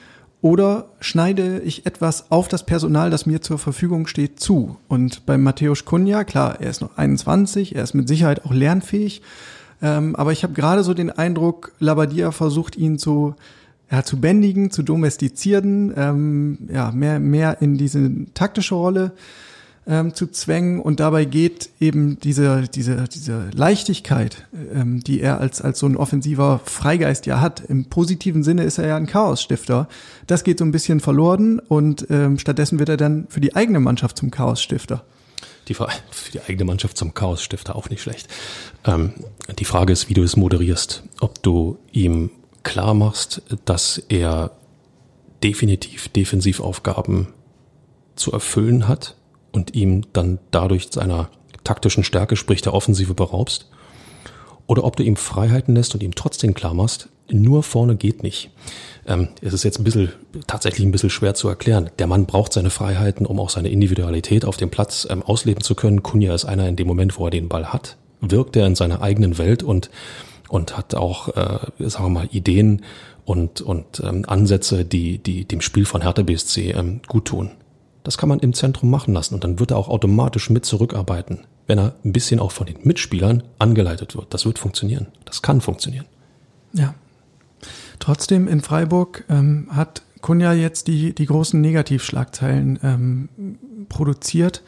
[0.41, 4.77] Oder schneide ich etwas auf das Personal, das mir zur Verfügung steht, zu?
[4.88, 9.21] Und bei Matthäus Kunja, klar, er ist noch 21, er ist mit Sicherheit auch lernfähig.
[9.84, 13.36] Ähm, aber ich habe gerade so den Eindruck, Labadia versucht ihn zu,
[13.91, 19.12] ja, zu bändigen, zu domestizieren, ähm, ja, mehr, mehr in diese taktische Rolle
[19.91, 25.62] ähm, zu zwängen und dabei geht eben diese, diese, diese Leichtigkeit, ähm, die er als,
[25.62, 27.60] als so ein offensiver Freigeist ja hat.
[27.60, 29.89] Im positiven Sinne ist er ja ein Chaosstifter.
[30.27, 33.82] Das geht so ein bisschen verloren und ähm, stattdessen wird er dann für die eigene
[33.82, 35.04] Mannschaft zum Chaosstifter.
[35.67, 38.30] Die, für die eigene Mannschaft zum Chaosstifter auch nicht schlecht.
[38.86, 39.12] Ähm,
[39.60, 41.04] die Frage ist, wie du es moderierst.
[41.19, 42.32] Ob du ihm
[42.63, 44.51] klar machst, dass er
[45.43, 47.27] definitiv Defensivaufgaben
[48.15, 49.17] zu erfüllen hat
[49.51, 51.29] und ihm dann dadurch seiner
[51.63, 53.69] taktischen Stärke, sprich der Offensive, beraubst.
[54.67, 58.51] Oder ob du ihm Freiheiten lässt und ihm trotzdem klar machst, nur vorne geht nicht.
[59.07, 60.11] Ähm, es ist jetzt ein bisschen,
[60.47, 61.89] tatsächlich ein bisschen schwer zu erklären.
[61.99, 65.75] Der Mann braucht seine Freiheiten, um auch seine Individualität auf dem Platz ähm, ausleben zu
[65.75, 66.03] können.
[66.03, 69.01] Kunja ist einer in dem Moment, wo er den Ball hat, wirkt er in seiner
[69.01, 69.89] eigenen Welt und,
[70.49, 72.83] und hat auch, äh, sagen wir mal, Ideen
[73.25, 77.51] und, und ähm, Ansätze, die, die dem Spiel von Hertha BSC ähm, gut tun.
[78.03, 81.41] Das kann man im Zentrum machen lassen und dann wird er auch automatisch mit zurückarbeiten,
[81.67, 84.33] wenn er ein bisschen auch von den Mitspielern angeleitet wird.
[84.33, 85.07] Das wird funktionieren.
[85.25, 86.05] Das kann funktionieren.
[86.73, 86.95] Ja.
[87.99, 93.29] Trotzdem in Freiburg ähm, hat Kunja jetzt die, die großen Negativschlagzeilen ähm,
[93.89, 94.63] produziert.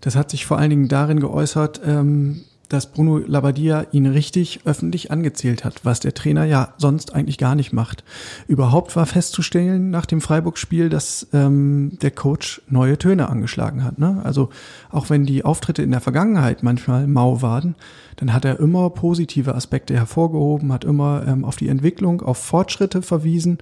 [0.00, 5.10] Das hat sich vor allen Dingen darin geäußert, ähm, dass Bruno Labbadia ihn richtig öffentlich
[5.10, 8.02] angezählt hat, was der Trainer ja sonst eigentlich gar nicht macht.
[8.48, 13.98] Überhaupt war festzustellen nach dem Freiburg-Spiel, dass ähm, der Coach neue Töne angeschlagen hat.
[13.98, 14.20] Ne?
[14.24, 14.48] Also
[14.90, 17.74] auch wenn die Auftritte in der Vergangenheit manchmal mau waren,
[18.16, 23.02] dann hat er immer positive Aspekte hervorgehoben, hat immer ähm, auf die Entwicklung, auf Fortschritte
[23.02, 23.58] verwiesen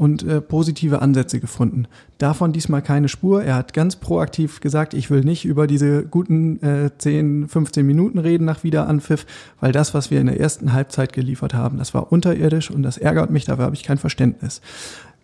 [0.00, 1.86] und äh, positive Ansätze gefunden.
[2.16, 3.44] Davon diesmal keine Spur.
[3.44, 8.18] Er hat ganz proaktiv gesagt, ich will nicht über diese guten äh, 10, 15 Minuten
[8.18, 9.26] reden nach Wiederanpfiff,
[9.60, 12.96] weil das, was wir in der ersten Halbzeit geliefert haben, das war unterirdisch und das
[12.96, 14.62] ärgert mich, dafür habe ich kein Verständnis.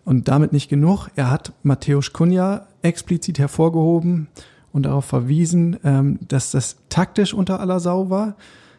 [0.05, 1.07] Und damit nicht genug.
[1.15, 4.27] Er hat Matthäus Kunja explizit hervorgehoben
[4.73, 8.35] und darauf verwiesen, ähm, dass das taktisch unter aller Sau war,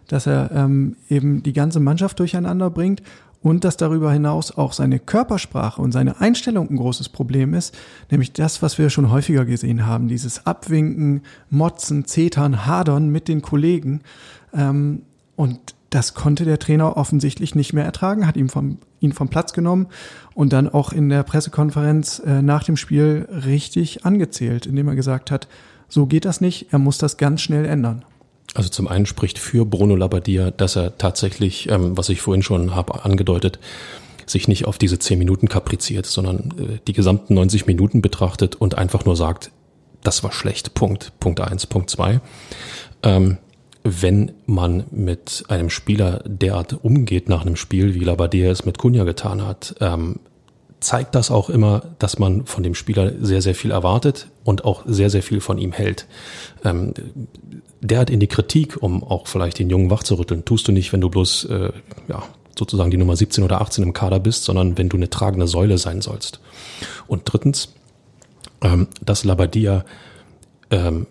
[0.06, 3.02] dass er ähm, eben die ganze Mannschaft durcheinander bringt
[3.42, 7.76] und dass darüber hinaus auch seine Körpersprache und seine Einstellung ein großes Problem ist,
[8.10, 13.42] nämlich das, was wir schon häufiger gesehen haben, dieses Abwinken, Motzen, Zetern, Hadern mit den
[13.42, 14.00] Kollegen.
[14.52, 15.02] Ähm,
[15.36, 19.52] und das konnte der Trainer offensichtlich nicht mehr ertragen, hat ihn vom, ihn vom Platz
[19.52, 19.86] genommen
[20.34, 25.30] und dann auch in der Pressekonferenz äh, nach dem Spiel richtig angezählt, indem er gesagt
[25.30, 25.48] hat,
[25.88, 28.04] so geht das nicht, er muss das ganz schnell ändern.
[28.58, 32.74] Also zum einen spricht für Bruno Labbadia, dass er tatsächlich, ähm, was ich vorhin schon
[32.74, 33.60] habe angedeutet,
[34.26, 38.76] sich nicht auf diese zehn Minuten kapriziert, sondern äh, die gesamten 90 Minuten betrachtet und
[38.76, 39.52] einfach nur sagt,
[40.02, 40.74] das war schlecht.
[40.74, 41.12] Punkt.
[41.20, 41.68] Punkt eins.
[41.68, 42.20] Punkt zwei.
[43.04, 43.38] Ähm,
[43.84, 49.04] wenn man mit einem Spieler derart umgeht nach einem Spiel, wie Labadia es mit Kunja
[49.04, 50.16] getan hat, ähm,
[50.80, 54.84] zeigt das auch immer, dass man von dem Spieler sehr, sehr viel erwartet und auch
[54.86, 56.06] sehr, sehr viel von ihm hält.
[56.64, 56.94] Ähm,
[57.80, 61.10] derart in die Kritik, um auch vielleicht den Jungen wachzurütteln, tust du nicht, wenn du
[61.10, 61.72] bloß äh,
[62.08, 62.22] ja,
[62.56, 65.78] sozusagen die Nummer 17 oder 18 im Kader bist, sondern wenn du eine tragende Säule
[65.78, 66.40] sein sollst.
[67.06, 67.74] Und drittens,
[68.62, 69.84] ähm, dass Labadia
[70.70, 71.06] ähm,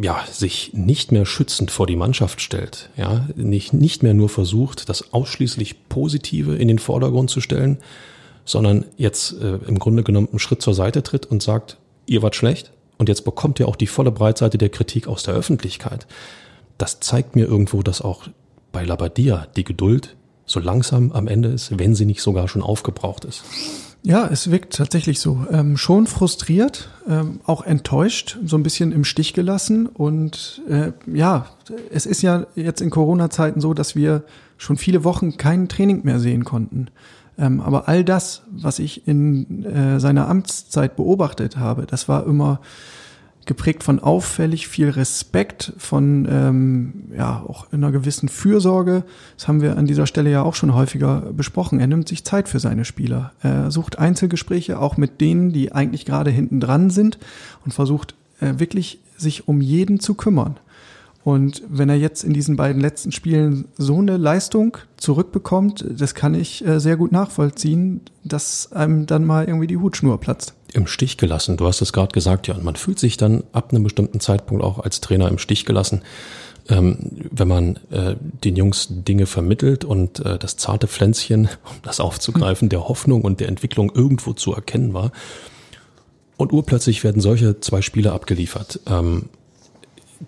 [0.00, 4.88] ja, sich nicht mehr schützend vor die Mannschaft stellt, ja, nicht, nicht mehr nur versucht,
[4.88, 7.78] das ausschließlich Positive in den Vordergrund zu stellen,
[8.48, 12.34] sondern jetzt äh, im Grunde genommen einen Schritt zur Seite tritt und sagt, ihr wart
[12.34, 16.06] schlecht und jetzt bekommt ihr auch die volle Breitseite der Kritik aus der Öffentlichkeit.
[16.78, 18.28] Das zeigt mir irgendwo, dass auch
[18.72, 23.26] bei Labadia die Geduld so langsam am Ende ist, wenn sie nicht sogar schon aufgebraucht
[23.26, 23.44] ist.
[24.02, 25.44] Ja, es wirkt tatsächlich so.
[25.50, 29.86] Ähm, schon frustriert, ähm, auch enttäuscht, so ein bisschen im Stich gelassen.
[29.86, 31.46] Und äh, ja,
[31.90, 34.22] es ist ja jetzt in Corona-Zeiten so, dass wir
[34.56, 36.86] schon viele Wochen kein Training mehr sehen konnten.
[37.38, 42.60] Ähm, aber all das, was ich in äh, seiner Amtszeit beobachtet habe, das war immer
[43.48, 49.04] geprägt von auffällig viel Respekt, von ähm, ja auch einer gewissen Fürsorge.
[49.36, 51.80] Das haben wir an dieser Stelle ja auch schon häufiger besprochen.
[51.80, 53.32] Er nimmt sich Zeit für seine Spieler.
[53.40, 57.18] Er sucht Einzelgespräche auch mit denen, die eigentlich gerade hinten dran sind
[57.64, 60.58] und versucht äh, wirklich sich um jeden zu kümmern.
[61.28, 66.32] Und wenn er jetzt in diesen beiden letzten Spielen so eine Leistung zurückbekommt, das kann
[66.32, 70.54] ich äh, sehr gut nachvollziehen, dass einem dann mal irgendwie die Hutschnur platzt.
[70.72, 73.72] Im Stich gelassen, du hast es gerade gesagt, ja, und man fühlt sich dann ab
[73.72, 76.00] einem bestimmten Zeitpunkt auch als Trainer im Stich gelassen.
[76.70, 76.96] Ähm,
[77.30, 82.70] wenn man äh, den Jungs Dinge vermittelt und äh, das zarte Pflänzchen, um das aufzugreifen,
[82.70, 85.12] der Hoffnung und der Entwicklung irgendwo zu erkennen war.
[86.38, 88.80] Und urplötzlich werden solche zwei Spiele abgeliefert.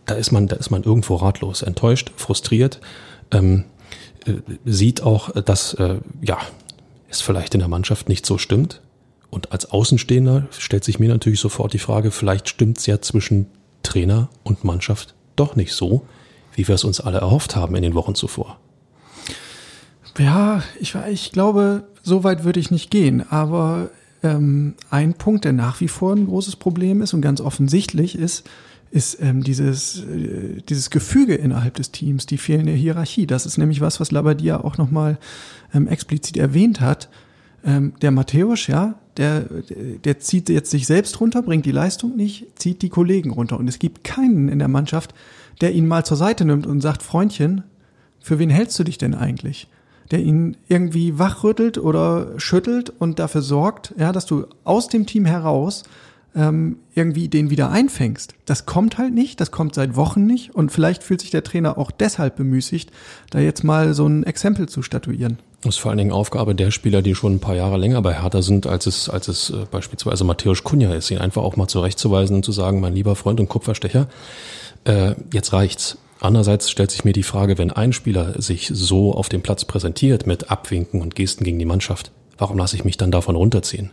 [0.06, 2.80] Da ist man, da ist man irgendwo ratlos, enttäuscht, frustriert,
[3.30, 3.64] ähm,
[4.26, 6.38] äh, sieht auch, dass äh, ja
[7.08, 8.80] es vielleicht in der Mannschaft nicht so stimmt.
[9.30, 13.46] Und als Außenstehender stellt sich mir natürlich sofort die Frage, vielleicht stimmt's ja zwischen
[13.82, 16.04] Trainer und Mannschaft doch nicht so,
[16.54, 18.58] wie wir es uns alle erhofft haben in den Wochen zuvor.
[20.18, 23.24] Ja, ich, ich glaube, so weit würde ich nicht gehen.
[23.30, 23.90] Aber
[24.22, 28.48] ähm, ein Punkt, der nach wie vor ein großes Problem ist und ganz offensichtlich ist,
[28.90, 33.26] ist ähm, dieses, äh, dieses Gefüge innerhalb des Teams, die fehlende Hierarchie.
[33.26, 35.18] Das ist nämlich was, was Labadia auch nochmal
[35.72, 37.08] ähm, explizit erwähnt hat.
[37.64, 39.44] Ähm, der Matthäus, ja, der,
[40.04, 43.58] der zieht jetzt sich selbst runter, bringt die Leistung nicht, zieht die Kollegen runter.
[43.58, 45.14] Und es gibt keinen in der Mannschaft,
[45.60, 47.62] der ihn mal zur Seite nimmt und sagt, Freundchen,
[48.20, 49.68] für wen hältst du dich denn eigentlich?
[50.10, 55.24] Der ihn irgendwie wachrüttelt oder schüttelt und dafür sorgt, ja, dass du aus dem Team
[55.24, 55.84] heraus
[56.34, 58.34] ähm, irgendwie den wieder einfängst.
[58.44, 61.78] Das kommt halt nicht, das kommt seit Wochen nicht und vielleicht fühlt sich der Trainer
[61.78, 62.90] auch deshalb bemüßigt,
[63.30, 65.38] da jetzt mal so ein Exempel zu statuieren.
[65.62, 68.22] Das ist vor allen Dingen Aufgabe der Spieler, die schon ein paar Jahre länger bei
[68.22, 71.68] Hertha sind, als es, als es äh, beispielsweise Matthäus Kunja ist, ihn einfach auch mal
[71.68, 74.08] zurechtzuweisen und zu sagen, mein lieber Freund und Kupferstecher,
[74.84, 75.98] äh, jetzt reicht's.
[76.20, 80.26] Andererseits stellt sich mir die Frage, wenn ein Spieler sich so auf dem Platz präsentiert
[80.26, 83.90] mit Abwinken und Gesten gegen die Mannschaft, warum lasse ich mich dann davon runterziehen?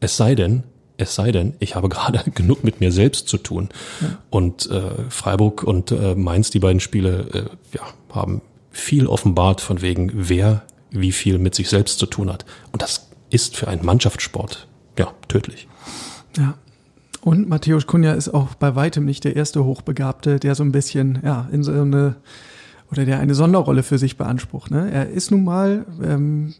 [0.00, 0.64] Es sei denn,
[0.98, 3.70] es sei denn, ich habe gerade genug mit mir selbst zu tun.
[4.00, 4.18] Ja.
[4.28, 7.82] Und äh, Freiburg und äh, Mainz, die beiden Spiele, äh, ja,
[8.14, 12.44] haben viel offenbart von wegen, wer wie viel mit sich selbst zu tun hat.
[12.72, 15.68] Und das ist für einen Mannschaftssport ja tödlich.
[16.36, 16.54] Ja.
[17.20, 21.18] Und Matthäus Kunja ist auch bei weitem nicht der erste Hochbegabte, der so ein bisschen
[21.24, 22.16] ja in so eine
[22.90, 24.70] oder der eine Sonderrolle für sich beansprucht.
[24.70, 24.90] Ne?
[24.90, 26.54] Er ist nun mal ähm,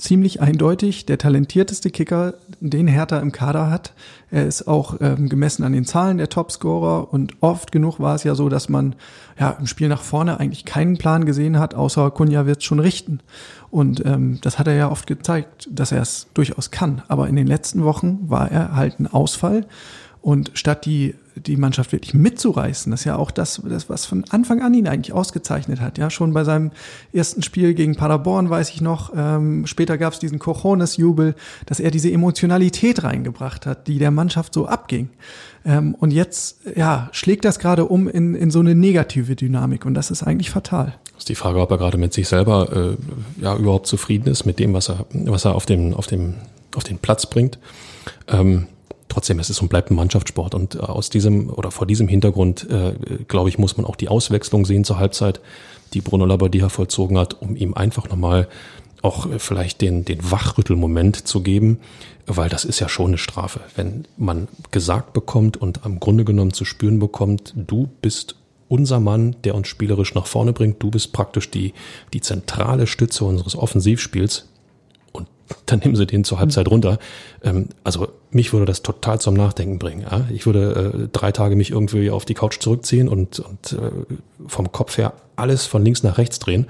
[0.00, 3.92] ziemlich eindeutig der talentierteste Kicker, den Hertha im Kader hat.
[4.30, 8.24] Er ist auch ähm, gemessen an den Zahlen der Topscorer und oft genug war es
[8.24, 8.96] ja so, dass man
[9.38, 13.20] ja im Spiel nach vorne eigentlich keinen Plan gesehen hat, außer Kunja wird schon richten.
[13.70, 17.02] Und ähm, das hat er ja oft gezeigt, dass er es durchaus kann.
[17.08, 19.66] Aber in den letzten Wochen war er halt ein Ausfall.
[20.22, 21.14] Und statt die
[21.46, 22.90] die Mannschaft wirklich mitzureißen.
[22.90, 25.98] Das ist ja auch das, das, was von Anfang an ihn eigentlich ausgezeichnet hat.
[25.98, 26.70] Ja, schon bei seinem
[27.12, 29.12] ersten Spiel gegen Paderborn weiß ich noch.
[29.16, 31.34] Ähm, später gab es diesen Cojones-Jubel,
[31.66, 35.10] dass er diese Emotionalität reingebracht hat, die der Mannschaft so abging.
[35.64, 39.94] Ähm, und jetzt, ja, schlägt das gerade um in, in so eine negative Dynamik und
[39.94, 40.94] das ist eigentlich fatal.
[41.18, 42.96] Ist die Frage, ob er gerade mit sich selber
[43.38, 46.34] äh, ja überhaupt zufrieden ist mit dem, was er, was er auf dem, auf dem,
[46.74, 47.58] auf den Platz bringt.
[48.26, 48.66] Ähm,
[49.10, 50.54] trotzdem, es ist und bleibt ein Mannschaftssport.
[50.54, 52.94] Und äh, aus diesem oder vor diesem Hintergrund, äh,
[53.28, 55.40] glaube ich, muss man auch die Auswechslung sehen zur Halbzeit,
[55.92, 58.48] die Bruno Labbadia vollzogen hat, um ihm einfach nochmal
[59.02, 61.80] auch äh, vielleicht den, den Wachrüttelmoment zu geben,
[62.26, 63.60] weil das ist ja schon eine Strafe.
[63.74, 68.36] Wenn man gesagt bekommt und am Grunde genommen zu spüren bekommt, du bist
[68.68, 71.74] unser Mann, der uns spielerisch nach vorne bringt, du bist praktisch die,
[72.12, 74.46] die zentrale Stütze unseres Offensivspiels
[75.66, 76.98] dann nehmen sie den zur Halbzeit runter.
[77.42, 80.02] Ähm, also mich würde das total zum Nachdenken bringen.
[80.02, 80.26] Ja?
[80.32, 83.90] Ich würde äh, drei Tage mich irgendwie auf die Couch zurückziehen und, und äh,
[84.46, 86.66] vom Kopf her alles von links nach rechts drehen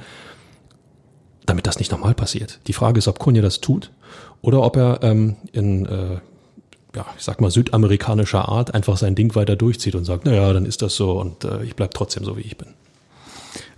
[1.51, 2.61] damit das nicht nochmal passiert.
[2.69, 3.91] Die Frage ist, ob Kunja das tut
[4.41, 6.21] oder ob er ähm, in, äh,
[6.95, 10.65] ja, ich sag mal, südamerikanischer Art einfach sein Ding weiter durchzieht und sagt, naja, dann
[10.65, 12.69] ist das so und äh, ich bleib trotzdem so, wie ich bin.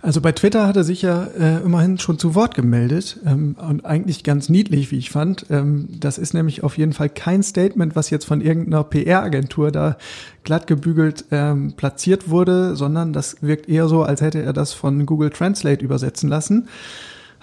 [0.01, 3.85] Also bei Twitter hat er sich ja äh, immerhin schon zu Wort gemeldet ähm, und
[3.85, 5.45] eigentlich ganz niedlich, wie ich fand.
[5.49, 9.97] Ähm, das ist nämlich auf jeden Fall kein Statement, was jetzt von irgendeiner PR-Agentur da
[10.43, 15.05] glatt gebügelt ähm, platziert wurde, sondern das wirkt eher so, als hätte er das von
[15.05, 16.67] Google Translate übersetzen lassen.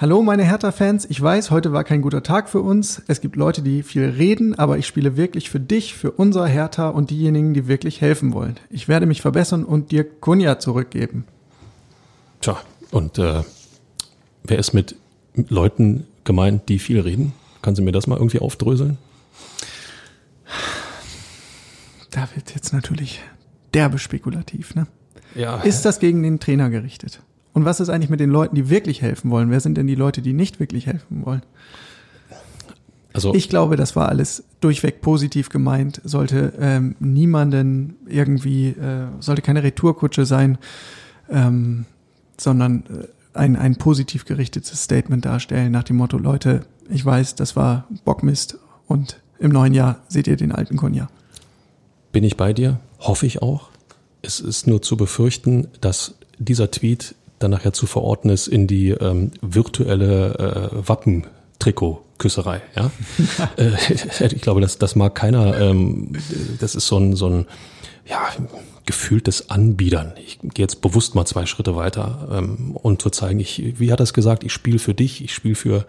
[0.01, 3.03] Hallo meine Hertha-Fans, ich weiß, heute war kein guter Tag für uns.
[3.07, 6.89] Es gibt Leute, die viel reden, aber ich spiele wirklich für dich, für unser Hertha
[6.89, 8.57] und diejenigen, die wirklich helfen wollen.
[8.71, 11.27] Ich werde mich verbessern und dir Kunja zurückgeben.
[12.41, 12.59] Tja,
[12.91, 13.43] und äh,
[14.45, 14.97] wer ist mit
[15.35, 17.33] Leuten gemeint, die viel reden?
[17.63, 18.99] Kann sie mir das mal irgendwie aufdröseln?
[22.11, 23.21] Da wird jetzt natürlich
[23.75, 24.87] derbe spekulativ, ne?
[25.35, 25.61] Ja.
[25.61, 27.23] Ist das gegen den Trainer gerichtet?
[27.53, 29.51] Und was ist eigentlich mit den Leuten, die wirklich helfen wollen?
[29.51, 31.43] Wer sind denn die Leute, die nicht wirklich helfen wollen?
[33.13, 39.43] Also ich glaube, das war alles durchweg positiv gemeint, sollte ähm, niemanden irgendwie, äh, sollte
[39.43, 40.59] keine Retourkutsche sein,
[41.29, 41.87] ähm,
[42.43, 47.55] sondern äh, ein, ein positiv gerichtetes Statement darstellen nach dem Motto, Leute, ich weiß, das
[47.55, 51.09] war Bockmist und im neuen Jahr seht ihr den alten Konja.
[52.13, 52.81] Bin ich bei dir?
[52.99, 53.71] Hoffe ich auch.
[54.23, 58.91] Es ist nur zu befürchten, dass dieser Tweet dann nachher zu verorten ist in die
[58.91, 60.89] ähm, virtuelle äh,
[62.21, 62.61] Wappentrikot-Küsserei.
[62.77, 62.91] Ja?
[63.57, 65.59] äh, ich glaube, das, das mag keiner.
[65.61, 66.13] Ähm,
[66.59, 67.47] das ist so ein, so ein
[68.07, 68.29] ja,
[68.87, 70.13] gefühltes Anbiedern.
[70.25, 74.01] Ich gehe jetzt bewusst mal zwei Schritte weiter ähm, und zu zeigen, ich, wie hat
[74.01, 75.87] er es gesagt, ich spiele für dich, ich spiele für,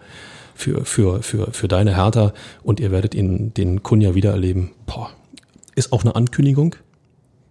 [0.54, 4.70] für, für, für, für deine Hertha und ihr werdet ihn, den Kunja wiedererleben.
[4.86, 5.10] Boah,
[5.74, 6.76] ist auch eine Ankündigung.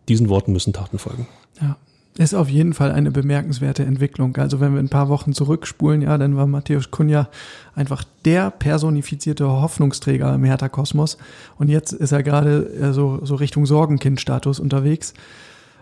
[0.08, 1.28] Diesen Worten müssen Taten folgen.
[2.22, 4.38] Ist auf jeden Fall eine bemerkenswerte Entwicklung.
[4.38, 7.30] Also wenn wir ein paar Wochen zurückspulen, ja, dann war Matthäus Kunja
[7.74, 11.18] einfach der personifizierte Hoffnungsträger im Hertha-Kosmos.
[11.58, 15.16] Und jetzt ist er gerade äh, so, so Richtung Sorgenkind-Status unterwegs.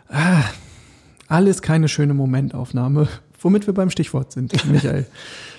[0.08, 0.43] Ah,
[1.28, 3.10] alles keine schöne Momentaufnahme,
[3.41, 5.08] womit wir beim Stichwort sind, Michael.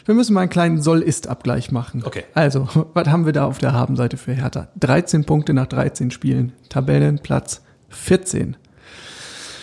[0.07, 2.05] wir müssen mal einen kleinen Soll-Ist-Abgleich machen.
[2.07, 2.25] Okay.
[2.33, 4.69] Also, was haben wir da auf der Habenseite für Hertha?
[4.81, 8.57] 13 Punkte nach 13 Spielen, Tabellenplatz 14.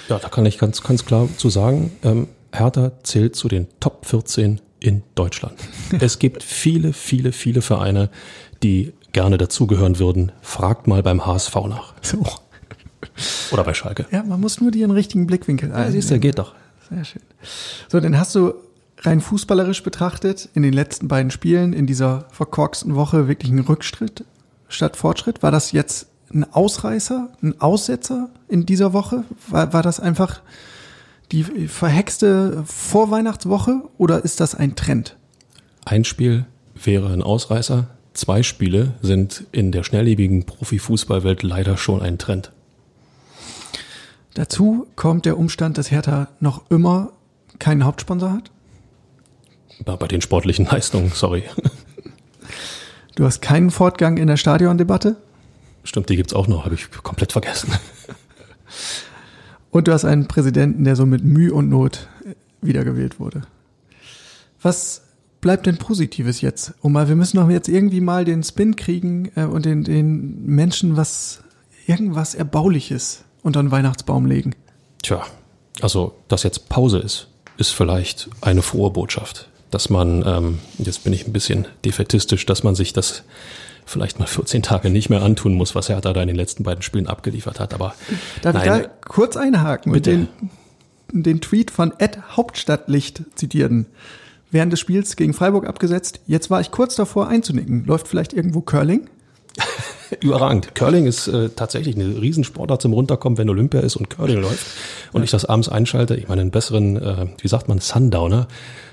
[0.09, 4.05] Ja, da kann ich ganz, ganz klar zu sagen, ähm, Hertha zählt zu den Top
[4.05, 5.55] 14 in Deutschland.
[5.99, 8.09] es gibt viele, viele, viele Vereine,
[8.63, 10.31] die gerne dazugehören würden.
[10.41, 11.93] Fragt mal beim HSV nach.
[12.01, 12.25] So.
[13.51, 14.05] Oder bei Schalke.
[14.11, 16.53] Ja, man muss nur dir einen richtigen Blickwinkel Ja, siehst du, geht doch.
[16.89, 17.21] Sehr schön.
[17.89, 18.53] So, dann hast du
[18.99, 24.23] rein fußballerisch betrachtet in den letzten beiden Spielen in dieser verkorksten Woche wirklich einen Rückschritt
[24.67, 25.43] statt Fortschritt.
[25.43, 29.23] War das jetzt ein Ausreißer, ein Aussetzer in dieser Woche?
[29.47, 30.41] War, war das einfach
[31.31, 35.17] die verhexte Vorweihnachtswoche oder ist das ein Trend?
[35.85, 37.87] Ein Spiel wäre ein Ausreißer.
[38.13, 42.51] Zwei Spiele sind in der schnelllebigen Profifußballwelt leider schon ein Trend.
[44.33, 47.11] Dazu kommt der Umstand, dass Hertha noch immer
[47.59, 48.51] keinen Hauptsponsor hat.
[49.85, 51.43] Bei den sportlichen Leistungen, sorry.
[53.15, 55.17] Du hast keinen Fortgang in der Stadiondebatte?
[55.88, 57.71] Stimmt, die gibt's auch noch, habe ich komplett vergessen.
[59.71, 62.10] Und du hast einen Präsidenten, der so mit Mühe und Not
[62.62, 63.43] wiedergewählt wurde.
[64.62, 65.04] Was
[65.39, 66.73] bleibt denn Positives jetzt?
[66.82, 70.45] Um mal, wir müssen doch jetzt irgendwie mal den Spin kriegen äh, und den, den
[70.45, 71.41] Menschen was,
[71.86, 74.56] irgendwas Erbauliches unter den Weihnachtsbaum legen.
[75.04, 75.26] Tja,
[75.80, 79.47] also, dass jetzt Pause ist, ist vielleicht eine frohe Botschaft.
[79.71, 83.23] Dass man, ähm, jetzt bin ich ein bisschen defetistisch, dass man sich das
[83.88, 86.82] vielleicht mal 14 Tage nicht mehr antun muss, was Hertha da in den letzten beiden
[86.82, 87.73] Spielen abgeliefert hat.
[87.73, 87.95] Aber
[88.41, 90.12] Darf nein, ich da kurz einhaken bitte.
[90.13, 90.28] und
[91.13, 93.88] den, den Tweet von Ed Hauptstadtlicht zitieren?
[94.50, 96.21] Während des Spiels gegen Freiburg abgesetzt.
[96.26, 97.84] Jetzt war ich kurz davor einzunicken.
[97.86, 99.10] Läuft vielleicht irgendwo Curling?
[100.21, 100.73] Überragend.
[100.73, 104.65] Curling ist äh, tatsächlich eine Riesensportart zum Runterkommen, wenn Olympia ist und Curling läuft
[105.12, 106.15] und ich das abends einschalte.
[106.15, 108.48] Ich meine, einen besseren, äh, wie sagt man, Sundowner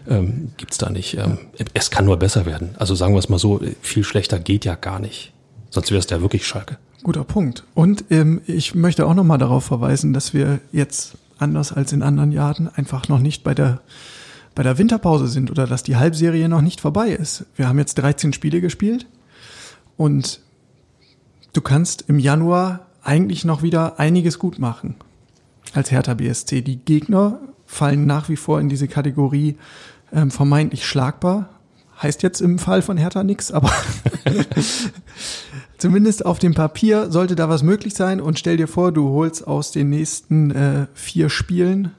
[0.08, 1.16] ähm, gibt's da nicht.
[1.16, 1.38] Ähm,
[1.74, 2.74] es kann nur besser werden.
[2.78, 5.32] Also sagen wir es mal so, viel schlechter geht ja gar nicht.
[5.70, 6.78] Sonst wäre es ja wirklich Schalke.
[7.02, 7.64] Guter Punkt.
[7.74, 12.32] Und ähm, ich möchte auch nochmal darauf verweisen, dass wir jetzt anders als in anderen
[12.32, 13.80] Jahren einfach noch nicht bei der
[14.54, 17.44] bei der Winterpause sind oder dass die Halbserie noch nicht vorbei ist.
[17.56, 19.06] Wir haben jetzt 13 Spiele gespielt
[19.96, 20.40] und
[21.52, 24.94] du kannst im Januar eigentlich noch wieder einiges gut machen
[25.72, 26.62] als Hertha BSC.
[26.62, 29.56] Die Gegner fallen nach wie vor in diese Kategorie
[30.14, 31.50] ähm, vermeintlich schlagbar.
[32.02, 33.70] Heißt jetzt im Fall von Hertha nichts, aber
[35.78, 38.20] zumindest auf dem Papier sollte da was möglich sein.
[38.20, 41.92] Und stell dir vor, du holst aus den nächsten äh, vier Spielen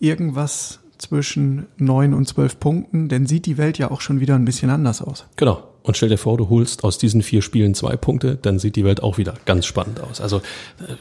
[0.00, 4.44] irgendwas zwischen neun und zwölf Punkten, dann sieht die Welt ja auch schon wieder ein
[4.44, 5.26] bisschen anders aus.
[5.36, 5.62] Genau.
[5.82, 8.84] Und stell dir vor, du holst aus diesen vier Spielen zwei Punkte, dann sieht die
[8.84, 10.20] Welt auch wieder ganz spannend aus.
[10.20, 10.96] Also äh,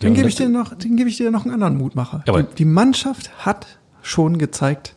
[0.00, 2.24] dann gebe ich dir noch, dann gebe ich dir noch einen anderen Mutmacher.
[2.26, 3.66] Die, die Mannschaft hat
[4.00, 4.96] schon gezeigt,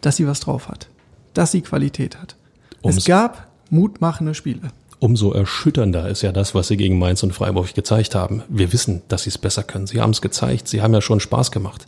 [0.00, 0.88] dass sie was drauf hat,
[1.34, 2.36] dass sie Qualität hat.
[2.82, 4.70] Es gab mutmachende Spiele.
[4.98, 8.42] Umso erschütternder ist ja das, was sie gegen Mainz und Freiburg gezeigt haben.
[8.48, 9.86] Wir wissen, dass sie es besser können.
[9.86, 10.68] Sie haben es gezeigt.
[10.68, 11.86] Sie haben ja schon Spaß gemacht.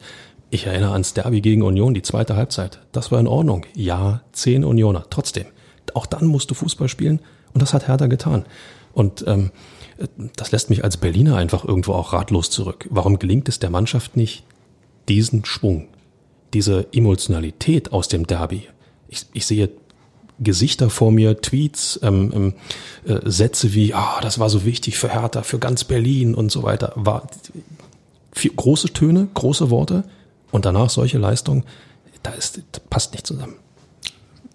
[0.50, 2.80] Ich erinnere ans Derby gegen Union, die zweite Halbzeit.
[2.92, 3.66] Das war in Ordnung.
[3.74, 5.04] Ja, zehn Unioner.
[5.10, 5.46] Trotzdem.
[5.94, 7.20] Auch dann musst du Fußball spielen.
[7.52, 8.46] Und das hat Hertha getan.
[8.94, 9.50] Und ähm,
[10.36, 12.86] das lässt mich als Berliner einfach irgendwo auch ratlos zurück.
[12.90, 14.44] Warum gelingt es der Mannschaft nicht,
[15.08, 15.88] diesen Schwung,
[16.55, 18.68] diese Emotionalität aus dem Derby?
[19.09, 19.70] Ich, ich sehe
[20.40, 22.55] Gesichter vor mir, Tweets, ähm, ähm,
[23.07, 26.62] äh, Sätze wie, ah, das war so wichtig für Hertha, für ganz Berlin und so
[26.62, 26.92] weiter.
[26.96, 27.28] War
[28.32, 30.05] viel, große Töne, große Worte
[30.50, 31.64] und danach solche Leistungen,
[32.22, 33.55] da ist, das passt nicht zusammen.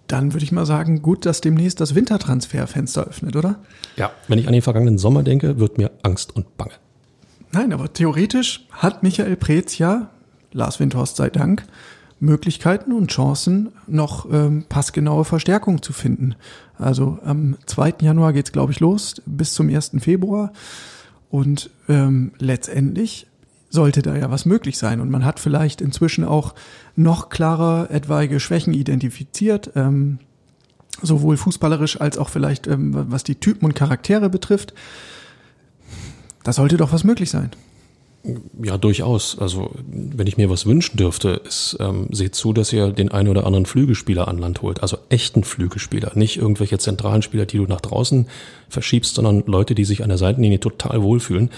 [0.08, 3.60] Dann würde ich mal sagen, gut, dass demnächst das Wintertransferfenster öffnet, oder?
[3.98, 6.74] Ja, wenn ich an den vergangenen Sommer denke, wird mir Angst und Bange.
[7.52, 10.10] Nein, aber theoretisch hat Michael Preetz ja,
[10.58, 11.64] Lars Windhorst sei Dank,
[12.20, 16.36] Möglichkeiten und Chancen, noch ähm, passgenaue Verstärkung zu finden.
[16.78, 17.96] Also am 2.
[18.02, 19.92] Januar geht's, glaube ich, los, bis zum 1.
[20.00, 20.52] Februar.
[21.30, 23.28] Und ähm, letztendlich
[23.70, 25.00] sollte da ja was möglich sein.
[25.00, 26.56] Und man hat vielleicht inzwischen auch
[26.96, 30.18] noch klarer etwaige Schwächen identifiziert, ähm,
[31.02, 34.74] sowohl fußballerisch als auch vielleicht ähm, was die Typen und Charaktere betrifft.
[36.44, 37.52] Da sollte doch was möglich sein.
[38.62, 39.38] Ja, durchaus.
[39.40, 43.30] Also, wenn ich mir was wünschen dürfte, ist, ähm, seht zu, dass ihr den einen
[43.30, 44.82] oder anderen Flügelspieler an Land holt.
[44.82, 46.12] Also echten Flügelspieler.
[46.16, 48.28] Nicht irgendwelche zentralen Spieler, die du nach draußen
[48.70, 51.52] verschiebst, sondern Leute, die sich an der Seitenlinie total wohlfühlen.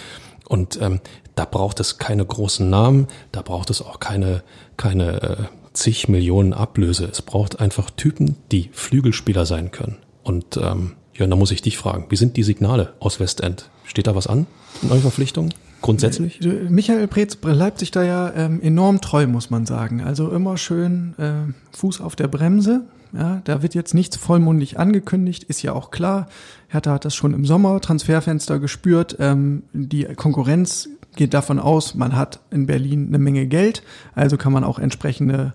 [0.48, 1.00] Und ähm,
[1.36, 4.44] da braucht es keine großen Namen, da braucht es auch keine,
[4.78, 5.38] keine äh,
[5.74, 7.08] zig Millionen Ablöse.
[7.12, 9.98] Es braucht einfach Typen, die Flügelspieler sein können.
[10.24, 13.70] Und ähm, ja, da muss ich dich fragen, wie sind die Signale aus Westend?
[13.86, 14.48] Steht da was an
[14.82, 15.50] in eurer Verpflichtung?
[15.82, 16.40] Grundsätzlich?
[16.70, 20.02] Michael Preetz bleibt sich da ja ähm, enorm treu, muss man sagen.
[20.02, 22.84] Also immer schön äh, Fuß auf der Bremse.
[23.14, 26.28] Ja, da wird jetzt nichts vollmundig angekündigt, ist ja auch klar.
[26.68, 29.16] Hertha hat das schon im Sommer Transferfenster gespürt.
[29.20, 33.82] Ähm, die Konkurrenz geht davon aus, man hat in Berlin eine Menge Geld,
[34.14, 35.54] also kann man auch entsprechende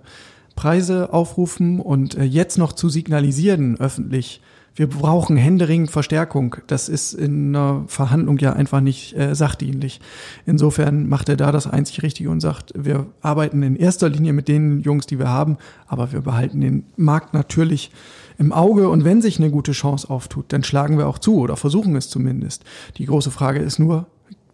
[0.56, 4.40] Preise aufrufen und äh, jetzt noch zu signalisieren öffentlich,
[4.76, 6.56] wir brauchen händeringend Verstärkung.
[6.66, 10.00] Das ist in einer Verhandlung ja einfach nicht äh, sachdienlich.
[10.46, 14.48] Insofern macht er da das einzig Richtige und sagt, wir arbeiten in erster Linie mit
[14.48, 17.90] den Jungs, die wir haben, aber wir behalten den Markt natürlich
[18.36, 21.56] im Auge und wenn sich eine gute Chance auftut, dann schlagen wir auch zu oder
[21.56, 22.64] versuchen es zumindest.
[22.96, 24.06] Die große Frage ist nur,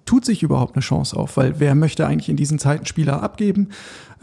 [0.04, 1.36] tut sich überhaupt eine Chance auf?
[1.36, 3.68] Weil wer möchte eigentlich in diesen Zeiten Spieler abgeben?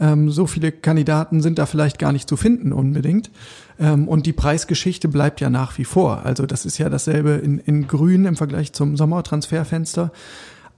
[0.00, 3.30] Ähm, so viele Kandidaten sind da vielleicht gar nicht zu finden unbedingt.
[3.78, 6.24] Ähm, und die Preisgeschichte bleibt ja nach wie vor.
[6.24, 10.12] Also das ist ja dasselbe in, in Grün im Vergleich zum Sommertransferfenster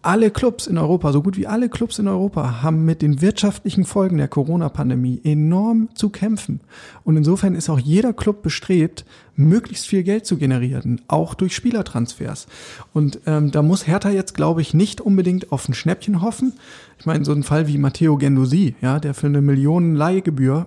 [0.02, 3.84] alle Clubs in Europa, so gut wie alle Clubs in Europa, haben mit den wirtschaftlichen
[3.84, 6.60] Folgen der Corona-Pandemie enorm zu kämpfen.
[7.04, 9.04] Und insofern ist auch jeder Club bestrebt,
[9.36, 12.46] möglichst viel Geld zu generieren, auch durch Spielertransfers.
[12.92, 16.54] Und ähm, da muss Hertha jetzt, glaube ich, nicht unbedingt auf ein Schnäppchen hoffen.
[16.98, 20.66] Ich meine, so ein Fall wie Matteo Gendosi, ja, der für eine Millionen Leihgebühr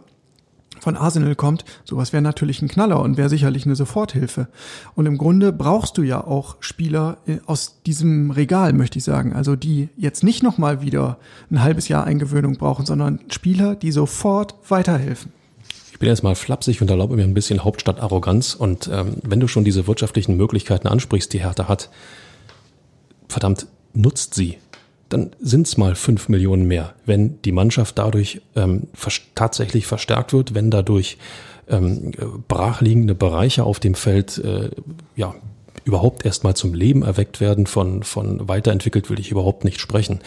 [0.84, 4.48] von Arsenal kommt, sowas wäre natürlich ein Knaller und wäre sicherlich eine Soforthilfe.
[4.96, 9.34] Und im Grunde brauchst du ja auch Spieler äh, aus diesem Regal, möchte ich sagen.
[9.34, 11.18] Also die jetzt nicht nochmal wieder
[11.50, 15.32] ein halbes Jahr Eingewöhnung brauchen, sondern Spieler, die sofort weiterhelfen.
[15.92, 18.56] Ich bin jetzt mal flapsig und erlaube mir ein bisschen Hauptstadtarroganz.
[18.56, 21.90] Und ähm, wenn du schon diese wirtschaftlichen Möglichkeiten ansprichst, die Hertha hat,
[23.30, 24.58] verdammt, nutzt sie
[25.14, 28.88] dann sind es mal fünf Millionen mehr, wenn die Mannschaft dadurch ähm,
[29.36, 31.18] tatsächlich verstärkt wird, wenn dadurch
[31.70, 32.12] ähm,
[32.48, 34.72] brachliegende Bereiche auf dem Feld äh,
[35.16, 35.36] ja
[35.86, 40.20] überhaupt erstmal zum Leben erweckt werden, von, von weiterentwickelt will ich überhaupt nicht sprechen.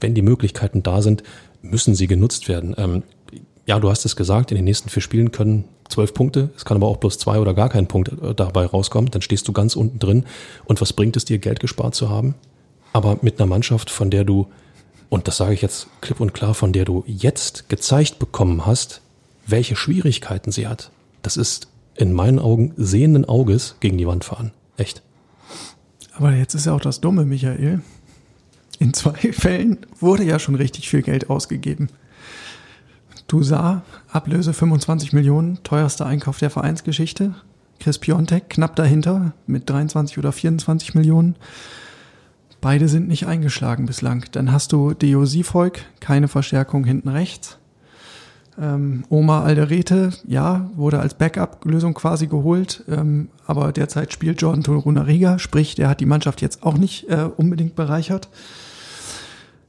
[0.00, 1.22] Wenn die Möglichkeiten da sind,
[1.60, 2.74] müssen sie genutzt werden.
[2.78, 3.02] Ähm,
[3.66, 6.76] ja, du hast es gesagt, in den nächsten vier Spielen können zwölf Punkte, es kann
[6.76, 9.74] aber auch bloß zwei oder gar kein Punkt äh, dabei rauskommen, dann stehst du ganz
[9.74, 10.24] unten drin.
[10.66, 12.36] Und was bringt es dir, Geld gespart zu haben?
[12.92, 14.48] Aber mit einer Mannschaft, von der du,
[15.08, 19.00] und das sage ich jetzt klipp und klar, von der du jetzt gezeigt bekommen hast,
[19.46, 20.90] welche Schwierigkeiten sie hat,
[21.22, 24.52] das ist in meinen Augen sehenden Auges gegen die Wand fahren.
[24.76, 25.02] Echt.
[26.14, 27.82] Aber jetzt ist ja auch das Dumme, Michael.
[28.78, 31.88] In zwei Fällen wurde ja schon richtig viel Geld ausgegeben.
[33.26, 37.34] Du sah, Ablöse 25 Millionen, teuerster Einkauf der Vereinsgeschichte.
[37.78, 41.36] Chris Piontek knapp dahinter mit 23 oder 24 Millionen.
[42.60, 44.24] Beide sind nicht eingeschlagen bislang.
[44.32, 47.58] Dann hast du Dio Siefolk, keine Verstärkung hinten rechts.
[48.60, 55.38] Ähm, Oma Alderete, ja, wurde als Backup-Lösung quasi geholt, ähm, aber derzeit spielt Jordan Torunariga,
[55.38, 58.28] sprich, der hat die Mannschaft jetzt auch nicht äh, unbedingt bereichert.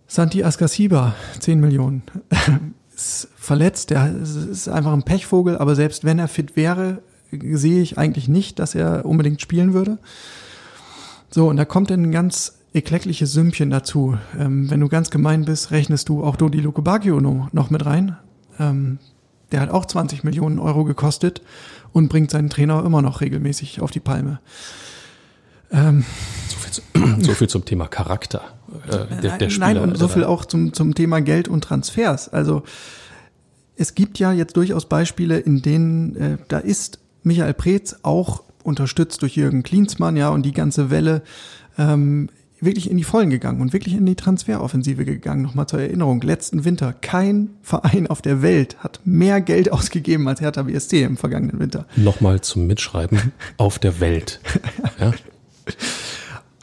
[0.08, 2.04] Santi Askasiba, 10 Millionen.
[2.94, 7.98] ist verletzt, der ist einfach ein Pechvogel, aber selbst wenn er fit wäre, sehe ich
[7.98, 9.98] eigentlich nicht, dass er unbedingt spielen würde.
[11.30, 14.18] So, und da kommt ein ganz ekleckliches Sümmchen dazu.
[14.38, 18.18] Ähm, wenn du ganz gemein bist, rechnest du auch Dodi Luke Baggio noch mit rein.
[18.60, 19.00] Ähm,
[19.52, 21.42] der hat auch 20 Millionen Euro gekostet
[21.92, 24.40] und bringt seinen Trainer immer noch regelmäßig auf die Palme.
[25.72, 26.06] Ähm,
[26.48, 26.82] so, viel zu,
[27.22, 28.42] so, viel zum Thema Charakter
[28.88, 29.74] äh, der, der Spieler.
[29.74, 32.30] Nein, und so viel auch zum, zum Thema Geld und Transfers.
[32.30, 32.64] Also
[33.76, 39.22] es gibt ja jetzt durchaus Beispiele, in denen äh, da ist Michael Preetz auch unterstützt
[39.22, 41.24] durch Jürgen Klinsmann, ja, und die ganze Welle
[41.78, 42.30] ähm,
[42.62, 45.42] wirklich in die Vollen gegangen und wirklich in die Transferoffensive gegangen.
[45.42, 50.40] Nochmal zur Erinnerung, letzten Winter, kein Verein auf der Welt hat mehr Geld ausgegeben als
[50.40, 51.86] Hertha BSC im vergangenen Winter.
[51.96, 54.40] Nochmal zum Mitschreiben, auf der Welt.
[55.00, 55.14] Ja?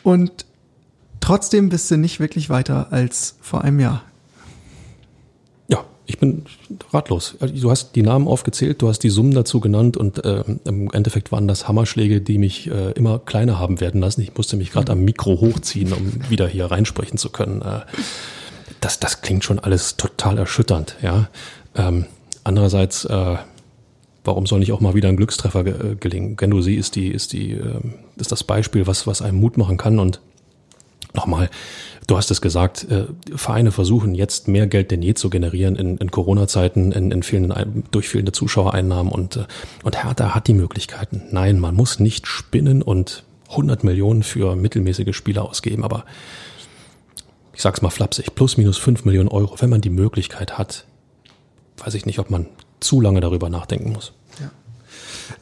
[0.02, 0.44] Und
[1.20, 4.04] trotzdem bist du nicht wirklich weiter als vor einem Jahr
[6.08, 6.46] ich bin
[6.90, 7.36] ratlos.
[7.40, 11.30] Du hast die Namen aufgezählt, du hast die Summen dazu genannt und äh, im Endeffekt
[11.32, 14.22] waren das Hammerschläge, die mich äh, immer kleiner haben werden lassen.
[14.22, 17.60] Ich musste mich gerade am Mikro hochziehen, um wieder hier reinsprechen zu können.
[17.60, 17.80] Äh,
[18.80, 20.96] das, das klingt schon alles total erschütternd.
[21.02, 21.28] Ja.
[21.76, 22.06] Ähm,
[22.42, 23.36] andererseits, äh,
[24.24, 26.36] warum soll nicht auch mal wieder ein Glückstreffer ge gelingen?
[26.36, 27.80] Gendosi ist die, ist die, äh,
[28.16, 30.22] ist das Beispiel, was, was einem Mut machen kann und
[31.14, 31.50] nochmal,
[32.08, 33.04] Du hast es gesagt, äh,
[33.36, 37.84] Vereine versuchen jetzt mehr Geld denn je zu generieren in, in Corona-Zeiten, in, in fehlenden,
[37.90, 39.44] durch fehlende Zuschauereinnahmen und, äh,
[39.82, 41.24] und Hertha hat die Möglichkeiten.
[41.32, 46.06] Nein, man muss nicht spinnen und 100 Millionen für mittelmäßige Spieler ausgeben, aber
[47.52, 50.86] ich sag's mal flapsig, plus minus 5 Millionen Euro, wenn man die Möglichkeit hat,
[51.76, 52.46] weiß ich nicht, ob man
[52.80, 54.14] zu lange darüber nachdenken muss.
[54.40, 54.50] Ja.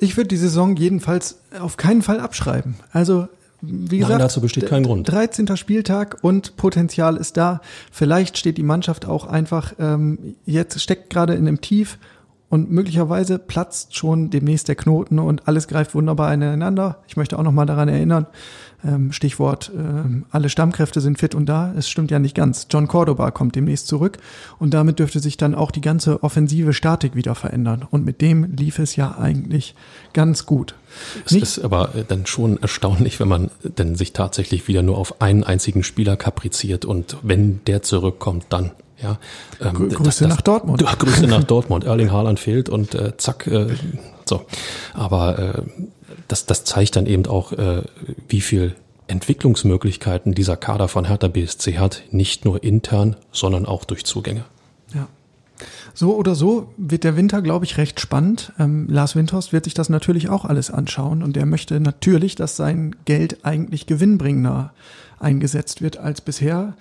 [0.00, 2.74] Ich würde die Saison jedenfalls auf keinen Fall abschreiben.
[2.90, 3.28] Also
[3.61, 5.11] wie gesagt, Nein, dazu besteht kein Grund.
[5.11, 5.57] 13.
[5.57, 7.61] Spieltag und Potenzial ist da.
[7.90, 11.98] Vielleicht steht die Mannschaft auch einfach ähm, jetzt steckt gerade in einem Tief
[12.49, 17.03] und möglicherweise platzt schon demnächst der Knoten und alles greift wunderbar ineinander.
[17.09, 18.26] Ich möchte auch noch mal daran erinnern,
[18.84, 21.72] ähm, Stichwort, ähm, alle Stammkräfte sind fit und da.
[21.76, 22.66] Es stimmt ja nicht ganz.
[22.70, 24.18] John Cordoba kommt demnächst zurück
[24.59, 27.84] und damit dürfte sich dann auch die ganze offensive Statik wieder verändern.
[27.90, 29.74] Und mit dem lief es ja eigentlich
[30.12, 30.74] ganz gut.
[31.24, 34.99] Es nicht ist aber äh, dann schon erstaunlich, wenn man denn sich tatsächlich wieder nur
[34.99, 38.70] auf einen einzigen Spieler kapriziert und wenn der zurückkommt, dann.
[39.03, 39.18] Ja,
[39.61, 40.84] ähm, Grüße das, das, nach Dortmund.
[40.99, 41.84] Grüße nach Dortmund.
[41.86, 43.68] Erling Haaland fehlt und äh, zack, äh,
[44.24, 44.47] so.
[44.94, 45.62] Aber äh,
[46.28, 47.82] das, das zeigt dann eben auch, äh,
[48.28, 48.74] wie viel
[49.09, 54.44] Entwicklungsmöglichkeiten dieser Kader von Hertha BSC hat, nicht nur intern, sondern auch durch Zugänge.
[54.94, 55.09] Ja.
[55.94, 58.53] So oder so wird der Winter, glaube ich, recht spannend.
[58.59, 62.57] Ähm, Lars Windhorst wird sich das natürlich auch alles anschauen und er möchte natürlich, dass
[62.57, 64.72] sein Geld eigentlich gewinnbringender
[65.18, 66.74] eingesetzt wird als bisher.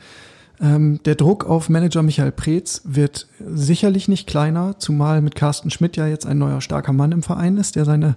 [0.61, 5.97] Ähm, der Druck auf Manager Michael Preetz wird sicherlich nicht kleiner, zumal mit Carsten Schmidt
[5.97, 8.15] ja jetzt ein neuer starker Mann im Verein ist, der seine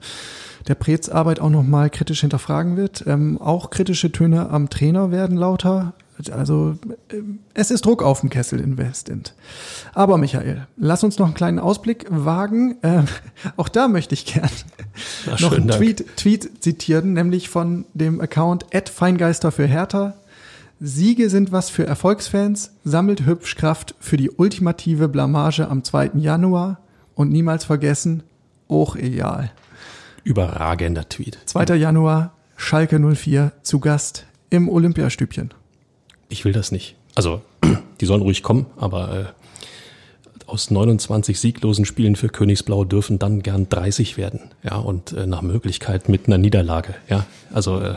[0.68, 3.04] der Preetz Arbeit auch nochmal kritisch hinterfragen wird.
[3.06, 5.94] Ähm, auch kritische Töne am Trainer werden lauter.
[6.30, 6.76] Also
[7.10, 7.22] äh,
[7.54, 9.34] es ist Druck auf dem Kessel in Westend.
[9.94, 12.76] Aber Michael, lass uns noch einen kleinen Ausblick wagen.
[12.82, 13.02] Äh,
[13.56, 14.50] auch da möchte ich gern
[15.30, 20.14] Ach, noch einen Tweet, Tweet zitieren, nämlich von dem Account Feingeister für Hertha.
[20.80, 26.12] Siege sind was für Erfolgsfans, sammelt hübsch Kraft für die ultimative Blamage am 2.
[26.14, 26.80] Januar
[27.16, 28.22] und niemals vergessen,
[28.68, 29.50] auch egal.
[30.22, 31.36] Überragender Tweet.
[31.46, 31.74] 2.
[31.74, 35.52] Januar, Schalke 04 zu Gast im Olympiastübchen.
[36.28, 36.94] Ich will das nicht.
[37.16, 37.42] Also,
[38.00, 39.24] die sollen ruhig kommen, aber äh,
[40.48, 44.40] aus 29 sieglosen Spielen für Königsblau dürfen dann gern 30 werden.
[44.62, 46.94] Ja, und äh, nach Möglichkeit mit einer Niederlage.
[47.08, 47.96] Ja, also äh,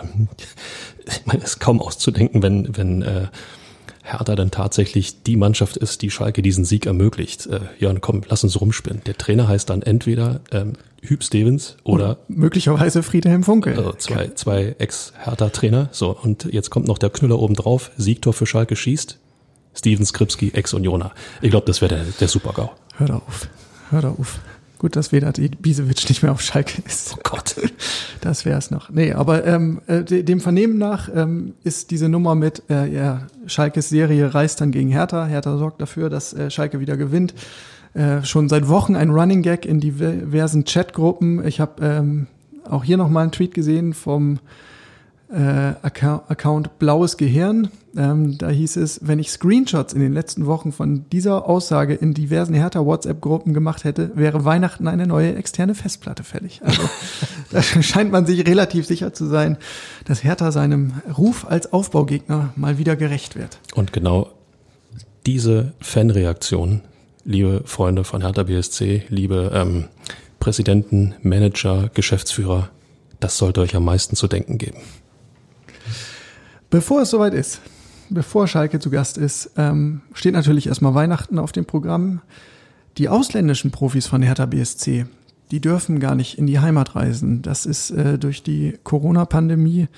[1.07, 3.27] ich meine, es ist kaum auszudenken, wenn, wenn äh,
[4.03, 7.47] Hertha dann tatsächlich die Mannschaft ist, die Schalke diesen Sieg ermöglicht.
[7.47, 9.01] Äh, ja, komm, lass uns rumspinnen.
[9.05, 13.77] Der Trainer heißt dann entweder ähm, Hüb Stevens oder, oder möglicherweise Friedhelm Funkel.
[13.77, 15.89] Also zwei, zwei Ex-Hertha-Trainer.
[15.91, 17.91] So, und jetzt kommt noch der Knüller oben drauf.
[17.97, 19.17] Siegtor für Schalke schießt.
[19.73, 21.11] Steven Skripski, Ex-Unioner.
[21.41, 22.71] Ich glaube, das wäre der, der Super-GAU.
[22.97, 23.47] Hör da auf.
[23.89, 24.39] Hör da auf.
[24.81, 27.13] Gut, dass Vedat Bisevic nicht mehr auf Schalke ist.
[27.15, 27.55] Oh Gott.
[28.21, 28.91] Das wäre es noch.
[28.91, 33.89] Nee, aber ähm, äh, dem Vernehmen nach ähm, ist diese Nummer mit äh, ja, Schalkes
[33.89, 35.25] Serie reist dann gegen Hertha.
[35.25, 37.33] Hertha sorgt dafür, dass äh, Schalke wieder gewinnt.
[37.95, 41.45] Äh, schon seit Wochen ein Running Gag in diversen Chatgruppen.
[41.47, 42.27] Ich habe ähm,
[42.69, 44.39] auch hier nochmal einen Tweet gesehen vom
[45.35, 47.69] Account, Account Blaues Gehirn.
[47.95, 52.13] Ähm, da hieß es, wenn ich Screenshots in den letzten Wochen von dieser Aussage in
[52.13, 56.61] diversen Hertha-WhatsApp-Gruppen gemacht hätte, wäre Weihnachten eine neue externe Festplatte fällig.
[56.63, 56.81] Also
[57.51, 59.57] da scheint man sich relativ sicher zu sein,
[60.05, 63.59] dass Hertha seinem Ruf als Aufbaugegner mal wieder gerecht wird.
[63.73, 64.29] Und genau
[65.25, 66.81] diese Fanreaktion,
[67.23, 69.85] liebe Freunde von Hertha BSC, liebe ähm,
[70.39, 72.69] Präsidenten, Manager, Geschäftsführer,
[73.19, 74.79] das sollte euch am meisten zu denken geben.
[76.71, 77.59] Bevor es soweit ist,
[78.09, 82.21] bevor Schalke zu Gast ist, ähm, steht natürlich erstmal Weihnachten auf dem Programm.
[82.97, 85.05] Die ausländischen Profis von Hertha BSC,
[85.51, 87.41] die dürfen gar nicht in die Heimat reisen.
[87.41, 89.89] Das ist äh, durch die Corona-Pandemie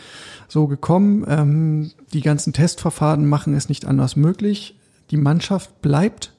[0.48, 1.24] so gekommen.
[1.30, 4.76] Ähm, die ganzen Testverfahren machen es nicht anders möglich.
[5.12, 6.33] Die Mannschaft bleibt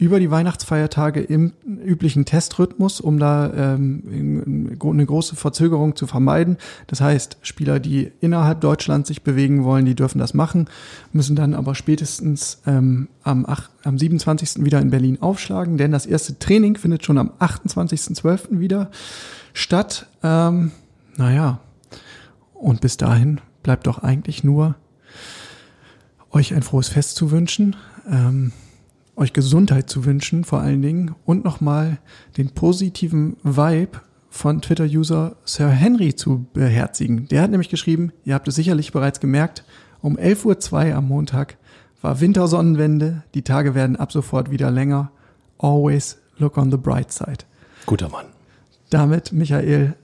[0.00, 1.52] über die Weihnachtsfeiertage im
[1.84, 6.56] üblichen Testrhythmus, um da ähm, eine große Verzögerung zu vermeiden.
[6.86, 10.70] Das heißt, Spieler, die innerhalb Deutschlands sich bewegen wollen, die dürfen das machen,
[11.12, 14.64] müssen dann aber spätestens ähm, am, 8, am 27.
[14.64, 18.58] wieder in Berlin aufschlagen, denn das erste Training findet schon am 28.12.
[18.58, 18.90] wieder
[19.52, 20.06] statt.
[20.22, 20.70] Ähm,
[21.18, 21.60] naja,
[22.54, 24.76] und bis dahin bleibt doch eigentlich nur
[26.30, 27.76] euch ein frohes Fest zu wünschen.
[28.10, 28.52] Ähm,
[29.20, 31.98] euch Gesundheit zu wünschen, vor allen Dingen, und nochmal
[32.38, 34.00] den positiven Vibe
[34.30, 37.28] von Twitter-User Sir Henry zu beherzigen.
[37.28, 39.64] Der hat nämlich geschrieben, ihr habt es sicherlich bereits gemerkt,
[40.00, 41.58] um 11.02 Uhr am Montag
[42.00, 45.10] war Wintersonnenwende, die Tage werden ab sofort wieder länger.
[45.58, 47.44] Always look on the bright side.
[47.84, 48.26] Guter Mann.
[48.88, 49.94] Damit, Michael,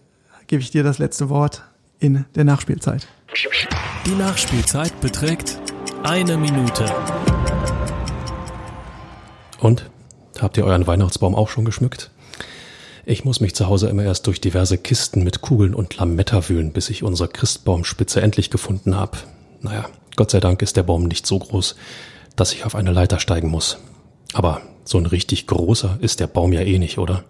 [0.46, 1.64] gebe ich dir das letzte Wort
[1.98, 3.08] in der Nachspielzeit.
[4.04, 5.58] Die Nachspielzeit beträgt
[6.02, 6.84] eine Minute.
[9.58, 9.90] Und?
[10.40, 12.10] Habt ihr euren Weihnachtsbaum auch schon geschmückt?
[13.06, 16.72] Ich muss mich zu Hause immer erst durch diverse Kisten mit Kugeln und Lametta wühlen,
[16.72, 19.18] bis ich unsere Christbaumspitze endlich gefunden habe.
[19.60, 19.86] Naja,
[20.16, 21.76] Gott sei Dank ist der Baum nicht so groß,
[22.34, 23.78] dass ich auf eine Leiter steigen muss.
[24.34, 27.24] Aber so ein richtig großer ist der Baum ja eh nicht, oder?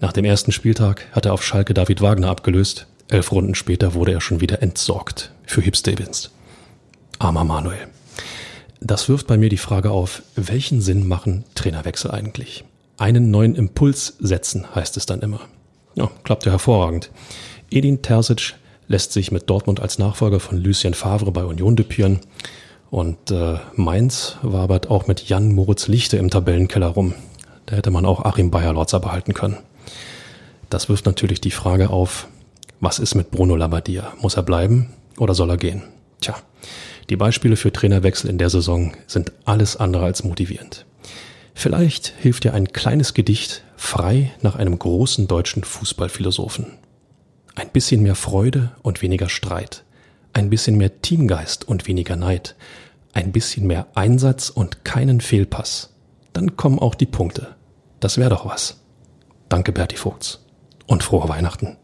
[0.00, 2.86] Nach dem ersten Spieltag hat er auf Schalke David Wagner abgelöst.
[3.08, 6.30] Elf Runden später wurde er schon wieder entsorgt für Hip Stevens.
[7.18, 7.88] Armer Manuel.
[8.80, 12.64] Das wirft bei mir die Frage auf, welchen Sinn machen Trainerwechsel eigentlich?
[12.96, 15.40] Einen neuen Impuls setzen, heißt es dann immer.
[15.94, 17.10] Ja, klappt ja hervorragend.
[17.70, 18.54] Edin Terzic
[18.88, 22.20] lässt sich mit Dortmund als Nachfolger von Lucien Favre bei Union düpieren.
[22.90, 27.14] Und äh, Mainz wabert auch mit Jan Moritz Lichte im Tabellenkeller rum.
[27.66, 29.58] Da hätte man auch Achim Bayerlotzer behalten können.
[30.70, 32.28] Das wirft natürlich die Frage auf,
[32.80, 34.12] was ist mit Bruno Labbadia?
[34.20, 35.82] Muss er bleiben oder soll er gehen?
[36.20, 36.34] Tja,
[37.10, 40.86] die Beispiele für Trainerwechsel in der Saison sind alles andere als motivierend.
[41.54, 46.78] Vielleicht hilft dir ein kleines Gedicht frei nach einem großen deutschen Fußballphilosophen.
[47.56, 49.84] Ein bisschen mehr Freude und weniger Streit.
[50.32, 52.54] Ein bisschen mehr Teamgeist und weniger Neid.
[53.12, 55.92] Ein bisschen mehr Einsatz und keinen Fehlpass.
[56.32, 57.56] Dann kommen auch die Punkte.
[57.98, 58.80] Das wäre doch was.
[59.48, 60.46] Danke, Berti Vogts.
[60.86, 61.76] Und frohe Weihnachten.